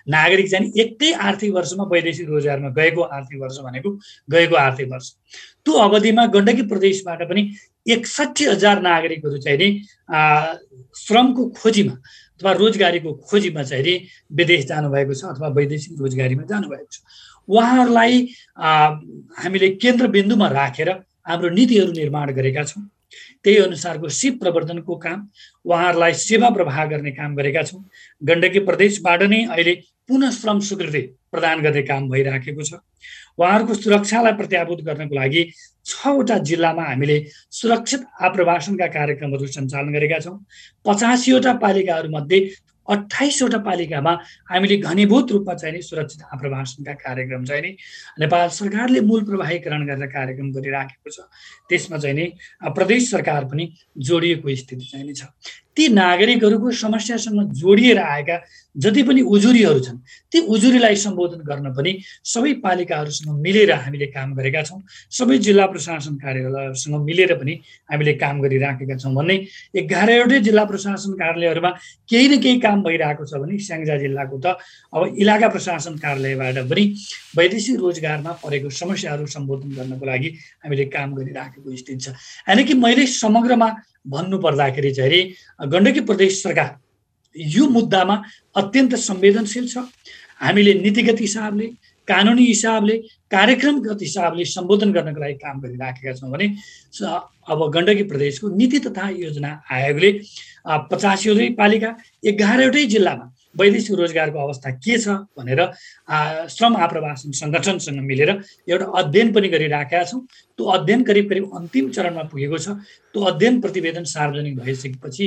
नागरिक 0.08 0.50
चाहिँ 0.52 0.72
एकै 0.82 1.12
आर्थिक 1.28 1.52
वर्षमा 1.54 1.84
वैदेशिक 1.92 2.30
रोजगारमा 2.30 2.70
गएको 2.70 3.02
आर्थिक 3.02 3.42
वर्ष 3.42 3.58
भनेको 3.66 3.90
गएको 4.32 4.56
आर्थिक 4.56 4.88
वर्ष। 4.92 5.10
त्यो 5.66 5.74
अवधिमा 5.74 6.26
गण्डकी 6.36 6.62
प्रदेशबाट 6.72 7.22
पनि 7.30 7.42
एकसठी 7.86 8.46
हजार 8.46 8.82
नागरिकहरू 8.82 9.38
चाहिँ 9.38 9.58
नि 9.58 9.70
श्रमको 10.98 11.46
खोजीमा 11.58 11.94
अथवा 11.94 12.52
रोजगारीको 12.54 13.14
खोजीमा 13.30 13.64
चाहिँ 13.64 13.84
नि 13.84 13.94
विदेश 14.38 14.66
जानुभएको 14.68 15.14
छ 15.14 15.24
अथवा 15.34 15.48
वैदेशिक 15.58 16.00
रोजगारीमा 16.00 16.44
जानुभएको 16.50 16.90
छ। 16.92 17.00
उहाँहरूलाई 17.50 18.16
हामीले 19.38 19.70
केन्द्रबिन्दुमा 19.82 20.48
राखेर 20.50 20.90
हाम्रो 21.28 21.50
नीतिहरू 21.50 21.92
निर्माण 21.92 22.32
गरेका 22.34 22.64
छौँ। 22.64 22.84
त्यही 23.44 23.58
अनुसारको 23.58 24.10
सिप 24.10 24.40
प्रवर्धनको 24.40 24.96
काम 24.96 25.28
उहाँहरूलाई 25.66 26.14
सेवा 26.14 26.50
प्रवाह 26.50 26.86
गर्ने 26.86 27.12
काम 27.12 27.36
गरेका 27.36 27.64
छौँ। 27.64 27.84
गण्डकी 28.22 28.60
प्रदेशबाट 28.60 29.24
नै 29.24 29.44
अहिले 29.46 29.74
पुनः 30.08 30.32
श्रम 30.32 30.60
स्वीकृति 30.60 31.02
प्रदान 31.32 31.62
गर्ने 31.62 31.82
काम 31.84 32.10
भइराखेको 32.10 32.64
छ। 32.64 32.74
उहाँहरूको 33.40 33.74
सुरक्षालाई 33.74 34.34
प्रत्याभूत 34.34 34.82
गर्नको 34.84 35.16
लागि 35.16 35.44
छवटा 35.86 36.38
जिल्लामा 36.38 36.84
हामीले 36.84 37.18
सुरक्षित 37.52 38.02
आप्रवासनका 38.22 38.88
कार्यक्रमहरू 38.88 39.48
सञ्चालन 39.48 39.94
गरेका 39.94 40.20
छौँ। 40.20 40.38
पचासीवटा 40.86 41.54
पालिकाहरूमध्ये 41.64 42.40
अठाइसवटा 42.92 43.58
पालिकामा 43.66 44.14
हामीले 44.52 44.78
घनीभूत 44.78 45.32
रूपमा 45.32 45.54
चाहिँ 45.54 45.76
नि 45.76 45.82
सुरक्षित 45.82 46.22
आप्रवासनका 46.34 46.94
कार्यक्रम 47.06 47.46
चाहिँ 47.46 47.62
नि 47.62 47.72
नेपाल 48.20 48.48
सरकारले 48.50 49.00
मूल 49.02 49.24
प्रवाहीकरण 49.26 49.86
गरेर 49.88 50.08
कार्यक्रम 50.12 50.52
गरिराखेको 50.52 51.10
छ। 51.10 51.20
त्यसमा 51.70 51.98
चाहिँ 51.98 52.16
नि 52.16 52.26
प्रदेश 52.76 53.12
सरकार 53.12 53.46
पनि 53.46 53.72
जोडिएको 53.98 54.56
स्थिति 54.56 54.86
चाहिँ 54.92 55.06
नि 55.06 55.14
छ। 55.14 55.24
ती 55.72 55.88
नागरिकहरूको 55.88 56.72
समस्यासँग 56.76 57.52
जोडिएर 57.56 58.00
आएका 58.00 58.38
जति 58.76 59.04
पनि 59.04 59.22
उजुरीहरू 59.22 59.80
छन् 59.80 59.98
ती 60.32 60.40
उजुरीलाई 60.48 60.96
सम्बोधन 60.96 61.42
गर्न 61.44 61.74
पनि 61.76 61.92
सबै 62.24 62.54
पालिकाहरूसँग 62.64 63.40
मिलेर 63.42 63.72
हामीले 63.72 64.06
काम 64.16 64.34
गरेका 64.36 64.62
छौँ। 64.64 64.82
सबै 65.12 65.38
जिल्ला 65.38 65.66
प्रशासन 65.68 66.16
कार्यालयहरूसँग 66.24 66.96
मिलेर 67.04 67.34
पनि 67.36 67.54
हामीले 67.92 68.14
काम 68.16 68.42
गरिराखेका 68.42 68.96
छौँ 68.98 69.14
भन्ने 69.14 69.36
एघारवटै 69.76 70.40
जिल्ला 70.40 70.64
प्रशासन 70.66 71.14
कार्यालयहरूमा 71.20 71.72
केही 72.10 72.28
न 72.28 72.40
केही 72.42 72.60
काम 72.60 72.84
भइरहेको 72.84 73.26
छ 73.26 73.34
भने 73.44 73.58
स्याङ्जा 73.60 73.98
जिल्लाको 73.98 74.38
त 74.40 74.56
अब 74.94 75.16
इलाका 75.20 75.48
प्रशासन 75.56 75.98
कार्यालयबाट 76.00 76.58
पनि 76.72 76.84
वैदेशिक 77.38 77.76
रोजगारमा 77.80 78.32
परेको 78.40 78.70
समस्याहरू 78.72 79.26
सम्बोधन 79.36 79.70
गर्नको 79.78 80.06
लागि 80.06 80.30
हामीले 80.64 80.86
काम 80.96 81.10
गरिराखेको 81.16 81.76
स्थिति 81.76 82.00
छ। 82.00 82.16
यानि 82.48 82.64
कि 82.64 82.74
मैले 82.80 83.06
समग्रमा 83.20 83.70
भन्नु 84.08 84.38
पर्दाखेरि 84.40 84.92
चाहिँ 84.92 85.22
गण्डकी 85.68 86.02
प्रदेश 86.08 86.42
सरकार 86.44 86.70
यो 87.36 87.68
मुद्दामा 87.70 88.16
अत्यन्त 88.56 88.96
संवेदनशील 88.96 89.68
छ। 89.68 89.78
हामीले 90.42 90.74
नीतिगत 90.74 91.20
हिसाबले 91.22 91.68
कानुनी 92.08 92.46
हिसाबले 92.46 92.96
कार्यक्रमगत 93.32 94.00
हिसाबले 94.02 94.46
सम्बोधन 94.46 94.92
गर्नको 94.92 95.20
लागि 95.22 95.34
काम 95.44 95.60
गरिराखेका 95.62 96.14
छौँ 96.18 96.32
भने 96.32 96.48
अब 97.52 97.60
गण्डकी 97.74 98.04
प्रदेशको 98.12 98.50
नीति 98.58 98.80
तथा 98.86 99.10
योजना 99.22 99.52
आयोगले 99.72 100.10
पचासीवटै 100.92 101.50
पालिका 101.62 101.90
एघारवटै 102.32 102.86
जिल्लामा 102.94 103.26
वैदेशिक 103.60 103.96
रोजगारको 104.00 104.40
अवस्था 104.40 104.70
के 104.82 104.98
छ 104.98 105.08
भनेर 105.38 105.62
श्रम 106.50 106.76
आप्रवासन 106.86 107.32
सङ्गठनसँग 107.38 108.00
मिलेर 108.02 108.30
एउटा 108.68 108.86
अध्ययन 109.00 109.34
पनि 109.34 109.48
गरिराखेका 109.54 110.04
छौँ। 110.04 110.22
त्यो 110.62 110.70
अध्ययन 110.70 111.04
करिब 111.04 111.30
करिब 111.30 111.50
अन्तिम 111.58 111.90
चरणमा 111.90 112.24
पुगेको 112.30 112.58
छ। 112.58 112.70
त्यो 113.14 113.22
अध्ययन 113.26 113.60
प्रतिवेदन 113.62 114.04
सार्वजनिक 114.06 114.58
भइसकेपछि 114.62 115.26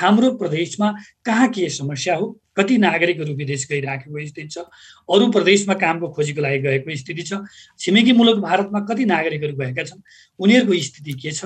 हाम्रो 0.00 0.30
प्रदेशमा 0.40 0.88
कहाँ 1.24 1.48
के 1.52 1.68
समस्या 1.68 2.14
हो 2.16 2.36
कति 2.56 2.76
नागरिकहरू 2.78 3.34
विदेश 3.36 3.66
गइराखेको 3.70 4.26
स्थिति 4.26 4.48
छ 4.48 4.64
अरू 5.06 5.30
प्रदेशमा 5.32 5.74
कामको 5.74 6.08
खोजीको 6.16 6.40
लागि 6.42 6.58
गएको 6.58 6.96
स्थिति 6.96 7.22
छ 7.22 7.38
छिमेकी 7.78 8.12
मुलुक 8.12 8.38
भारतमा 8.40 8.80
कति 8.90 9.04
नागरिकहरू 9.04 9.54
गएका 9.56 9.84
छन् 9.84 10.00
उनीहरूको 10.40 10.74
स्थिति 10.88 11.12
के 11.22 11.30
छ 11.30 11.44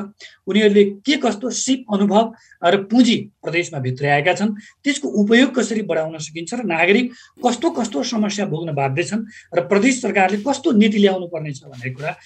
उनीहरूले 0.48 0.84
के 1.04 1.16
कस्तो 1.24 1.50
सिप 1.50 1.92
अनुभव 1.92 2.32
र 2.64 2.82
पुँजी 2.88 3.16
प्रदेशमा 3.42 3.78
भित्र्याएका 3.86 4.34
छन् 4.34 4.54
त्यसको 4.84 5.08
उपयोग 5.22 5.54
कसरी 5.54 5.82
बढाउन 5.82 6.18
सकिन्छ 6.18 6.54
र 6.54 6.64
नागरिक 6.64 7.12
कस्तो 7.46 7.70
कस्तो 7.78 8.02
समस्या 8.14 8.46
भोग्न 8.46 8.74
बाध्य 8.74 9.04
छन् 9.04 9.26
र 9.54 9.66
प्रदेश 9.68 10.00
सरकारले 10.02 10.42
कस्तो 10.48 10.72
नीति 10.72 10.98
ल्याउनु 10.98 11.26
पर्नेछ 11.28 11.62
भन्ने 11.64 11.90
कुरा 11.90 12.16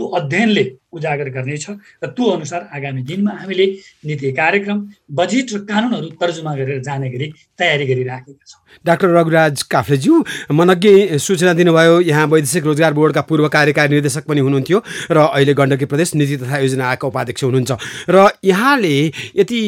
त्यो 0.00 0.06
अध्ययनले 0.16 0.64
उजागर 0.96 1.28
गर्नेछ 1.30 1.66
र 2.02 2.06
त्यो 2.16 2.24
अनुसार 2.32 2.60
आगामी 2.72 3.02
दिनमा 3.04 3.32
हामीले 3.36 3.66
नीति 4.08 4.32
कार्यक्रम 4.32 4.78
बजेट 5.12 5.46
र 5.52 5.58
कानुनहरू 5.68 6.08
तर्जुमा 6.16 6.52
गरेर 6.56 6.80
जाने 6.80 7.08
गरी 7.10 7.26
तयारी 7.60 7.84
गरिराखेका 7.86 8.44
छौँ। 8.48 8.60
डाक्टर 8.86 9.08
रघुराज 9.12 9.62
काफ्लेज्यू 9.70 10.14
मनज्ञ 10.50 11.18
सूचना 11.20 11.52
दिनुभयो 11.52 12.00
यहाँ 12.00 12.26
वैदेशिक 12.26 12.64
रोजगार 12.64 12.92
बोर्डका 12.96 13.20
पूर्व 13.28 13.48
कार्यकारी 13.52 13.88
निर्देशक 13.92 14.24
पनि 14.24 14.40
हुनुहुन्थ्यो 14.40 14.78
र 15.12 15.18
अहिले 15.20 15.54
गण्डकी 15.54 15.84
प्रदेश 15.84 16.14
नीति 16.16 16.36
तथा 16.42 16.58
योजना 16.58 16.84
आयोगका 16.88 17.08
उपाध्यक्ष 17.08 17.44
हुनुहुन्छ। 17.44 17.70
र 18.10 18.16
यहाँले 18.44 18.96
यति 19.36 19.60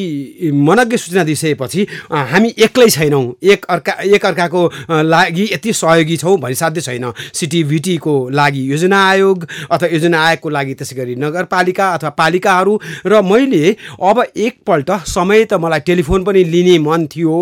मनज्ञ 0.51 0.97
सूचना 0.97 1.25
दिइसकेपछि 1.29 1.87
हामी 2.33 2.55
एक्लै 2.59 2.89
छैनौँ। 2.89 3.25
एक 3.45 3.61
अर्का 3.69 3.93
एक 4.11 4.27
अर्काको 4.27 4.63
लागि 5.05 5.49
यति 5.53 5.73
सहयोगी 5.73 6.17
छौँ 6.17 6.37
भनिसाध्य 6.41 6.81
छैन। 6.81 7.13
सिटिभिटीको 7.31 8.15
लागि 8.33 8.63
योजना 8.73 8.99
आयोग 9.07 9.47
अथवा 9.71 9.89
योजना 9.93 10.22
आयोगको 10.23 10.49
लागि 10.49 10.75
त्यसै 10.75 10.97
गरी 10.97 11.15
नगरपालिका 11.19 11.87
अथवा 11.95 12.11
पालिकाहरू 12.21 12.75
र 13.07 13.23
मैले 13.23 13.65
अब 14.01 14.23
एकपल्ट 14.37 14.91
समय 15.09 15.45
त 15.45 15.61
मलाई 15.63 15.81
टेलिफोन 15.87 16.25
पनि 16.25 16.45
लिने 16.45 16.79
मन 16.79 17.07
थियो। 17.13 17.37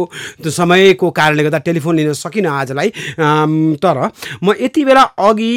समयको 0.51 1.11
कारणले 1.11 1.43
गर्दा 1.45 1.59
टेलिफोन 1.67 1.97
लिन 1.97 2.13
सकिनँ 2.15 2.51
आजलाई 2.51 2.89
तर 3.83 3.99
म 4.43 4.55
यति 4.61 4.85
बेला 4.85 5.03
अघि 5.21 5.53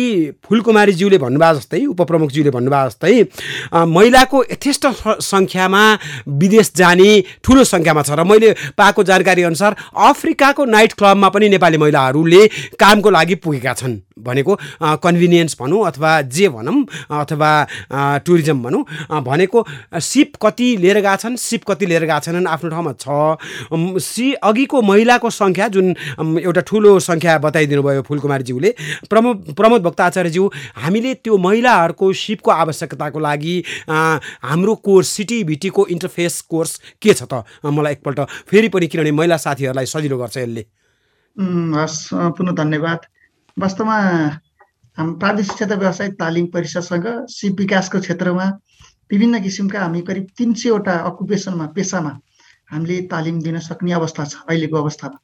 फुलकुमारीज्यूले 0.45 1.17
भन्नुभयो 1.17 1.53
जस्तै 1.59 1.83
उपप्रमुखज्यूले 1.93 2.51
भन्नुभयो 2.51 2.89
जस्तै 2.89 3.15
महिलाको 3.73 4.43
यथेष्ट 4.51 4.87
सङ्ख्यामा 5.23 5.83
विदेश 6.39 6.71
जाने 6.75 7.09
ठुलो 7.43 7.63
सङ्ख्यामा 7.63 8.01
छ। 8.03 8.11
र 8.13 8.23
मैले 8.23 8.49
पाएको 8.77 9.03
जानकारी 9.03 9.41
अनुसार 9.43 9.75
अफ्रिकाको 10.09 10.65
नाइट 10.65 10.93
क्लबमा 10.93 11.29
पनि 11.29 11.49
नेपाली 11.49 11.77
महिलाहरूले 11.77 12.41
कामको 12.79 13.09
लागि 13.09 13.35
पुगेका 13.43 13.73
छन्। 13.73 13.95
भनेको 14.19 14.55
कन्भिनियन्स 15.03 15.57
भनौँ 15.59 15.85
अथवा 15.87 16.11
जे 16.29 16.49
भनौँ 16.49 16.85
अथवा 17.21 17.51
टुरिज्म 18.25 18.63
भनौँ 18.63 18.83
भनेको 19.23 19.65
सिप 20.01 20.35
कति 20.41 20.67
लिएर 20.77 20.99
गएका 20.99 21.15
छन् 21.15 21.35
सिप 21.37 21.63
कति 21.67 21.85
लिएर 21.85 22.05
गएका 22.05 22.19
छैनन् 22.19 22.47
आफ्नो 22.47 22.69
ठाउँमा 22.69 22.93
छ। 22.99 23.97
सि 24.03 24.33
अघिको 24.43 24.81
महिलाको 24.81 25.29
सङ्ख्या 25.29 25.67
जुन 25.73 25.95
एउटा 26.39 26.61
ठुलो 26.67 26.99
सङ्ख्या 26.99 27.37
बताइदिनु 27.45 27.83
भयो 27.83 28.01
फुलकुमारज्यूले 28.07 28.73
प्रमोद 29.09 29.53
प्रमोद 29.57 29.81
भक्ताचार्यज्यू 29.83 30.51
हामीले 30.77 31.13
त्यो 31.23 31.37
महिलाहरूको 31.37 32.11
सिपको 32.13 32.51
आवश्यकताको 32.51 33.19
लागि 33.19 33.55
हाम्रो 33.89 34.75
कोर्स 34.85 35.07
सिटिभिटीको 35.17 35.85
इन्टरफेस 35.93 36.41
कोर्स 36.49 36.71
के 37.01 37.13
छ 37.13 37.23
त? 37.23 37.43
मलाई 37.65 37.93
एकपल्ट 37.93 38.19
फेरि 38.49 38.69
पनि 38.69 38.87
किनभने 38.87 39.11
महिला 39.11 39.37
साथीहरूलाई 39.37 39.85
सजिलो 39.85 40.17
गर्छ 40.17 40.37
यसले। 40.37 40.65
हस् 41.77 41.99
पुनः 42.37 42.53
धन्यवाद। 42.55 42.99
वास्तवमा 43.57 43.95
हाम 44.97 45.13
प्रादेशिक 45.19 45.55
क्षेत्र 45.55 45.75
व्यवसाय 45.77 46.07
तालिम 46.19 46.45
परिषदसँग 46.53 47.05
सिप 47.29 47.59
विकासको 47.59 47.99
क्षेत्रमा 47.99 48.45
विभिन्न 49.11 49.41
किसिमका 49.43 49.79
हामी 49.79 50.01
करिब 50.07 50.27
तिन 50.37 50.53
सयवटा 50.57 50.93
अकुपेसनमा 51.09 51.65
पेसामा 51.75 52.09
हामीले 52.71 52.99
तालिम 53.11 53.41
दिन 53.41 53.59
सक्ने 53.59 53.91
अवस्था 53.93 54.25
छ 54.25 54.41
अहिलेको 54.49 54.77
अवस्थामा। 54.77 55.17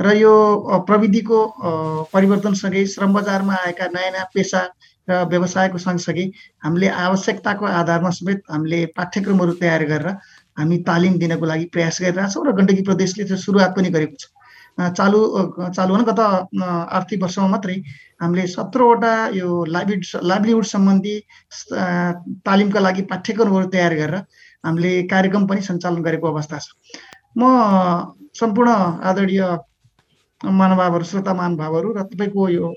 र 0.00 0.14
यो 0.16 0.32
प्रविधिको 0.86 1.38
परिवर्तनसँगै 2.14 2.84
श्रम 2.94 3.12
बजारमा 3.14 3.54
आएका 3.66 3.86
नयाँ 3.94 4.10
नयाँ 4.12 4.26
पेसा 4.34 4.60
र 5.08 5.24
व्यवसायको 5.32 5.78
सँगसँगै 5.78 6.26
हामीले 6.62 6.88
आवश्यकताको 7.06 7.66
आधारमा 7.82 8.10
समेत 8.18 8.42
हामीले 8.50 8.84
पाठ्यक्रमहरू 8.94 9.52
तयार 9.58 9.84
गरेर 9.90 10.08
हामी 10.58 10.78
तालिम 10.86 11.18
दिनको 11.18 11.46
लागि 11.46 11.66
प्रयास 11.74 11.98
गरिरहेछौँ 12.02 12.46
र 12.46 12.54
गण्डकी 12.60 12.82
प्रदेशले 12.86 13.24
त्यो 13.26 13.36
सुरुवात 13.46 13.74
पनि 13.76 13.90
गरेको 13.90 14.16
छ। 14.16 14.30
चालु 14.78 15.18
चालु 15.76 15.94
भनौँ 15.94 16.06
गत 16.06 16.20
आर्थिक 16.96 17.22
वर्षमा 17.22 17.46
मात्रै 17.54 17.76
हामीले 18.22 18.46
सत्रवटा 18.46 19.12
यो 19.36 19.64
लाइभलिड 19.68 20.04
लाइभलीहुड 20.22 20.64
सम्बन्धी 20.64 21.14
तालिमका 22.46 22.80
लागि 22.80 23.02
पाठ्यक्रमहरू 23.12 23.66
तयार 23.74 23.94
गरेर 23.94 24.14
हामीले 24.64 24.92
कार्यक्रम 25.12 25.46
पनि 25.46 25.60
सञ्चालन 25.68 26.02
गरेको 26.02 26.26
अवस्था 26.32 26.58
छ। 26.58 26.66
म 27.38 27.42
सम्पूर्ण 28.40 28.70
आदरणीय 29.10 29.42
महानुभावहरू 30.40 31.04
श्रोता 31.04 31.34
महानुभावहरू 31.34 31.92
र 31.92 32.02
तपाईँको 32.08 32.48
यो 32.48 32.74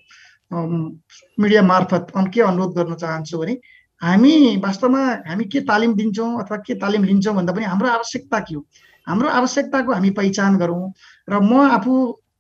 मिडिया 0.52 1.62
मार्फत 1.64 2.12
के 2.34 2.42
अनुरोध 2.42 2.76
गर्न 2.78 2.96
चाहन्छु 2.96 3.38
भने 3.38 3.56
हामी 4.02 4.56
वास्तवमा 4.64 5.04
हामी 5.28 5.46
के 5.46 5.60
तालिम 5.68 5.94
दिन्छौँ 5.96 6.30
अथवा 6.44 6.58
के 6.68 6.74
तालिम 6.76 7.04
लिन्छौँ 7.04 7.36
भन्दा 7.36 7.54
पनि 7.54 7.66
हाम्रो 7.66 7.90
आवश्यकता 7.90 8.40
के 8.40 8.56
हो? 8.56 8.66
हाम्रो 9.08 9.30
आवश्यकताको 9.30 9.94
हामी 9.94 10.10
पहिचान 10.20 10.58
गरौँ 10.58 10.92
र 11.30 11.40
म 11.40 11.54
आफू 11.70 11.94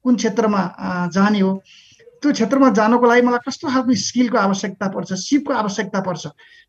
कुन 0.04 0.16
क्षेत्रमा 0.16 0.62
जाने 1.14 1.40
हो 1.40 1.52
त्यो 2.22 2.32
क्षेत्रमा 2.32 2.70
जानको 2.74 3.06
लागि 3.06 3.22
मलाई 3.22 3.40
कस्तो 3.48 3.70
खालको 3.70 3.94
स्किलको 4.04 4.38
आवश्यकता 4.38 4.88
पर्छ 4.96 5.14
सिपको 5.14 5.54
आवश्यकता 5.54 6.00
पर्छ 6.02 6.28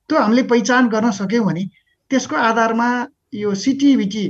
त्यो 0.08 0.18
हामीले 0.18 0.42
पहिचान 0.52 0.88
गर्न 0.88 1.10
सक्यौँ 1.18 1.44
भने 1.46 1.64
त्यसको 2.10 2.36
आधारमा 2.36 2.88
यो 3.34 3.54
सिटिभिटी 3.54 4.24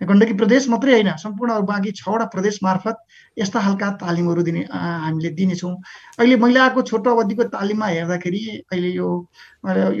गण्डकी 0.00 0.34
प्रदेश 0.34 0.68
मात्रै 0.68 0.92
होइन 0.92 1.10
सम्पूर्ण 1.22 1.60
बाँकी 1.66 1.90
छवटा 1.96 2.24
प्रदेश 2.34 2.58
मार्फत 2.62 2.96
यस्ता 3.38 3.60
खालका 3.60 3.90
तालिमहरू 4.02 4.42
दिने 4.42 4.62
हामीले 4.70 5.30
दिनेछौँ। 5.38 5.74
अहिले 6.18 6.36
महिलाको 6.36 6.82
छोटो 6.82 7.10
अवधिको 7.14 7.44
तालिममा 7.54 7.86
हेर्दाखेरि 7.86 8.40
अहिले 8.72 8.90
यो 8.90 9.08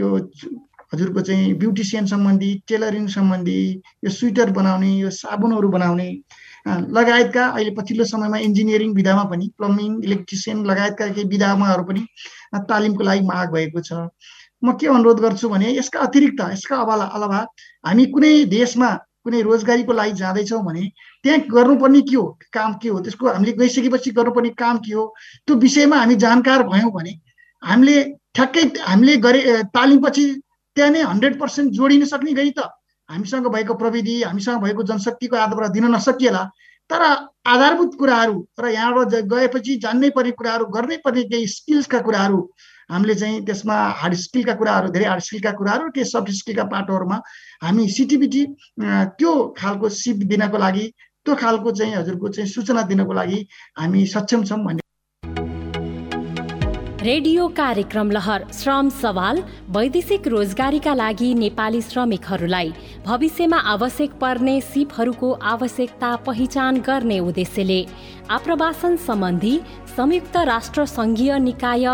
यो 0.00 0.08
हजुरको 0.92 1.20
चाहिँ 1.20 1.54
ब्युटिसियन 1.58 2.06
सम्बन्धी 2.06 2.50
टेलरिङ 2.68 3.06
सम्बन्धी 3.14 3.60
यो 4.04 4.10
स्वेटर 4.10 4.50
बनाउने 4.58 4.90
यो 4.94 5.10
साबुनहरू 5.10 5.68
बनाउने 5.68 6.08
लगायतका 6.98 7.46
अहिले 7.46 7.70
पछिल्लो 7.78 8.04
समयमा 8.04 8.38
इन्जिनियरिङ 8.48 8.94
विधामा 8.94 9.24
पनि 9.32 9.50
प्लम्बिङ 9.58 9.90
इलेक्ट्रिसियन 10.04 10.64
लगायतका 10.66 11.06
केही 11.08 11.28
विधामाहरू 11.28 11.84
पनि 11.84 12.06
तालिमको 12.70 13.04
लागि 13.04 13.26
माग 13.30 13.52
भएको 13.52 13.80
छ। 13.80 14.06
म 14.64 14.72
के 14.80 14.86
अनुरोध 14.88 15.20
गर्छु 15.20 15.48
भने 15.48 15.74
यसका 15.76 16.00
अतिरिक्त 16.00 16.40
यसका 16.52 16.76
अभाव 16.84 17.00
अलावा 17.08 17.40
हामी 17.86 18.06
कुनै 18.14 18.34
देशमा 18.52 18.90
कुनै 19.26 19.40
रोजगारीको 19.42 19.92
लागि 19.92 20.12
जाँदैछौँ 20.14 20.62
भने 20.64 20.82
त्यहाँ 21.24 21.38
गर्नुपर्ने 21.48 22.00
के 22.00 22.16
हो? 22.16 22.26
काम 22.52 22.74
के 22.82 22.88
हो? 22.88 23.00
त्यसको 23.00 23.28
हामीले 23.28 23.52
गइसकेपछि 23.52 24.10
गर्नुपर्ने 24.10 24.50
काम 24.58 24.78
के 24.78 24.92
हो? 24.92 25.04
त्यो 25.46 25.56
विषयमा 25.56 25.96
हामी 25.96 26.16
जानकार 26.24 26.62
भयौँ 26.68 26.90
भने 26.92 27.12
हामीले 27.62 27.96
ठ्याक्कै 28.34 28.62
हामीले 28.82 29.16
गरे 29.26 29.40
तालिमपछि 29.72 30.24
त्यहाँ 30.76 30.90
नै 30.90 31.02
हन्ड्रेड 31.04 31.38
पर्सेन्ट 31.40 31.72
जोडिन 31.72 32.04
सक्ने 32.04 32.32
गरी 32.34 32.50
त 32.50 32.68
हामीसँग 33.08 33.46
भएको 33.48 33.74
प्रविधि 33.74 34.22
हामीसँग 34.22 34.62
भएको 34.62 34.82
जनशक्तिको 34.84 35.36
आधारबाट 35.36 35.72
दिन 35.72 35.84
नसकिएला 35.94 36.44
तर 36.90 37.02
आधारभूत 37.46 37.94
कुराहरू 37.98 38.36
र 38.60 38.68
यहाँबाट 38.68 39.14
गएपछि 39.32 39.76
जान्नै 39.80 40.10
पर्ने 40.16 40.30
कुराहरू 40.38 40.64
गर्नै 40.76 40.96
पर्ने 41.04 41.22
केही 41.32 41.46
स्किल्सका 41.48 42.00
कुराहरू 42.00 42.40
हामीले 42.90 43.14
चाहिँ 43.14 43.44
त्यसमा 43.44 43.76
हार्ड 44.00 44.14
स्किलका 44.22 44.54
कुराहरू 44.54 44.88
धेरै 44.92 45.06
हार्ड 45.06 45.22
स्किलका 45.22 45.52
कुराहरू 45.60 45.90
केही 45.90 46.04
सफ्ट 46.04 46.30
स्किलका 46.40 46.64
पाटोहरूमा 46.72 47.18
हामी 47.64 47.88
सिटिबिटी 47.88 48.44
त्यो 49.18 49.32
खालको 49.58 49.88
सिप 49.96 50.16
दिनको 50.30 50.58
लागि 50.58 50.84
त्यो 51.26 51.34
खालको 51.34 51.70
चाहिँ 51.72 51.94
हजुरको 51.96 52.28
चाहिँ 52.28 52.48
सूचना 52.50 52.82
दिनको 52.84 53.12
लागि 53.12 53.38
हामी 53.78 54.06
सक्षम 54.06 54.44
छौँ 54.44 54.58
भन्ने। 54.64 54.82
रेडियो 57.04 57.46
कार्यक्रम 57.56 58.10
लहर 58.10 58.44
श्रम 58.52 58.88
सवाल 58.90 59.42
वैदेशिक 59.70 60.26
रोजगारीका 60.28 60.92
लागि 60.94 61.32
नेपाली 61.34 61.80
श्रमिकहरूलाई। 61.82 62.72
भविष्यमा 63.06 63.58
आवश्यक 63.72 64.12
पर्ने 64.20 64.60
सिपहरूको 64.62 65.32
आवश्यकता 65.52 66.14
पहिचान 66.26 66.80
गर्ने 66.80 67.18
उद्देश्यले। 67.20 67.80
आप्रवासन 68.30 68.96
सम्बन्धी 69.06 69.54
संयुक्त 69.96 70.36
राष्ट्र 70.46 70.86
सङ्घीय 70.88 71.38
निकाय 71.40 71.86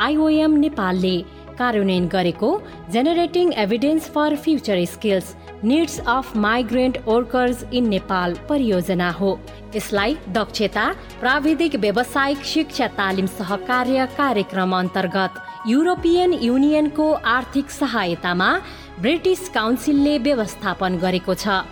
आइओएम 0.00 0.56
नेपालले 0.58 1.16
कार्यान्वयन 1.58 2.06
गरेको 2.08 2.50
generating 2.92 3.52
evidence 3.64 4.08
for 4.14 4.36
future 4.44 4.84
skills 4.92 5.34
needs 5.64 5.98
of 6.08 6.36
migrant 6.44 6.98
workers 7.06 7.64
in 7.72 7.88
Nepal 7.88 8.34
परियोजना 8.48 9.10
हो। 9.20 9.38
यसलाई 9.76 10.16
दक्षता 10.34 10.86
प्राविधिक 11.20 11.76
व्यावसायिक 11.84 12.44
शिक्षा 12.44 12.88
तालिम 12.98 13.26
सहकार्य 13.38 14.06
कार्यक्रम 14.16 14.76
अन्तर्गत 14.78 15.40
युरोपियन 15.68 16.32
युनियनको 16.42 17.12
आर्थिक 17.36 17.70
सहायतामा 17.70 18.50
ब्रिटिस 19.00 19.48
काउन्सिलले 19.54 20.18
व्यवस्थापन 20.26 20.98
गरेको 20.98 21.34
छ। 21.34 21.62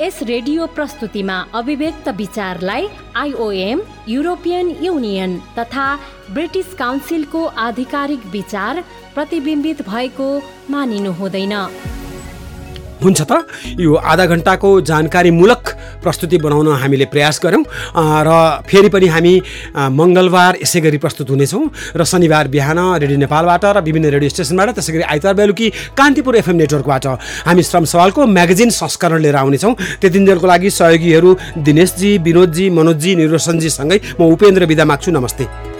यस 0.00 0.22
रेडियो 0.22 0.66
प्रस्तुतिमा 0.76 1.34
अभिव्यक्त 1.54 2.08
विचारलाई 2.16 2.86
आइओएम 3.16 3.80
युरोपियन 4.08 4.70
युनियन 4.82 5.36
तथा 5.58 5.86
ब्रिटिस 6.32 6.74
काउन्सिलको 6.74 7.44
आधिकारिक 7.66 8.26
विचार 8.32 8.82
प्रतिबिम्बित 9.14 9.82
भएको 9.88 10.28
मानिनु 10.70 11.12
हुँदैन। 11.12 11.54
हुन्छ 13.02 13.20
त। 13.26 13.32
यो 13.82 13.94
आधा 13.98 14.24
घन्टाको 14.30 14.68
जानकारीमूलक 14.86 15.62
प्रस्तुति 16.02 16.38
बनाउन 16.38 16.68
हामीले 16.78 17.06
प्रयास 17.10 17.40
गऱ्यौँ 17.42 17.64
र 17.98 18.30
फेरि 18.62 18.88
पनि 18.94 19.06
हामी 19.10 19.34
मङ्गलबार 19.74 20.62
यसै 20.62 20.80
गरी 20.80 20.98
प्रस्तुत 21.02 21.30
हुनेछौँ 21.34 21.98
र 21.98 22.04
शनिबार 22.06 22.46
बिहान 22.54 22.78
रेडियो 23.02 23.18
नेपालबाट 23.26 23.64
र 23.74 23.82
विभिन्न 23.82 24.06
रेडियो 24.06 24.30
स्टेसनबाट 24.30 24.78
त्यसै 24.78 24.92
गरी 24.94 25.02
आइतबार 25.02 25.34
बेलुकी 25.34 25.66
कान्तिपुर 25.98 26.36
एफएम 26.46 26.56
नेटवर्कबाट 26.62 27.04
हामी 27.50 27.62
श्रम 27.66 27.84
सवालको 27.90 28.22
म्यागजिन 28.22 28.70
संस्करण 28.70 29.18
लिएर 29.18 29.36
आउनेछौँ। 29.42 29.74
त्यतिन्जेलको 29.98 30.46
लागि 30.46 30.70
सहयोगीहरू 30.70 31.30
दिनेशजी 31.58 32.10
विनोदजी 32.22 32.70
मनोजजी 32.70 33.10
निर्रोसनजीसँगै 33.18 33.98
म 34.14 34.30
उपेन्द्र 34.30 34.62
विदा 34.70 34.84
माग्छु। 34.86 35.10
नमस्ते। 35.10 35.71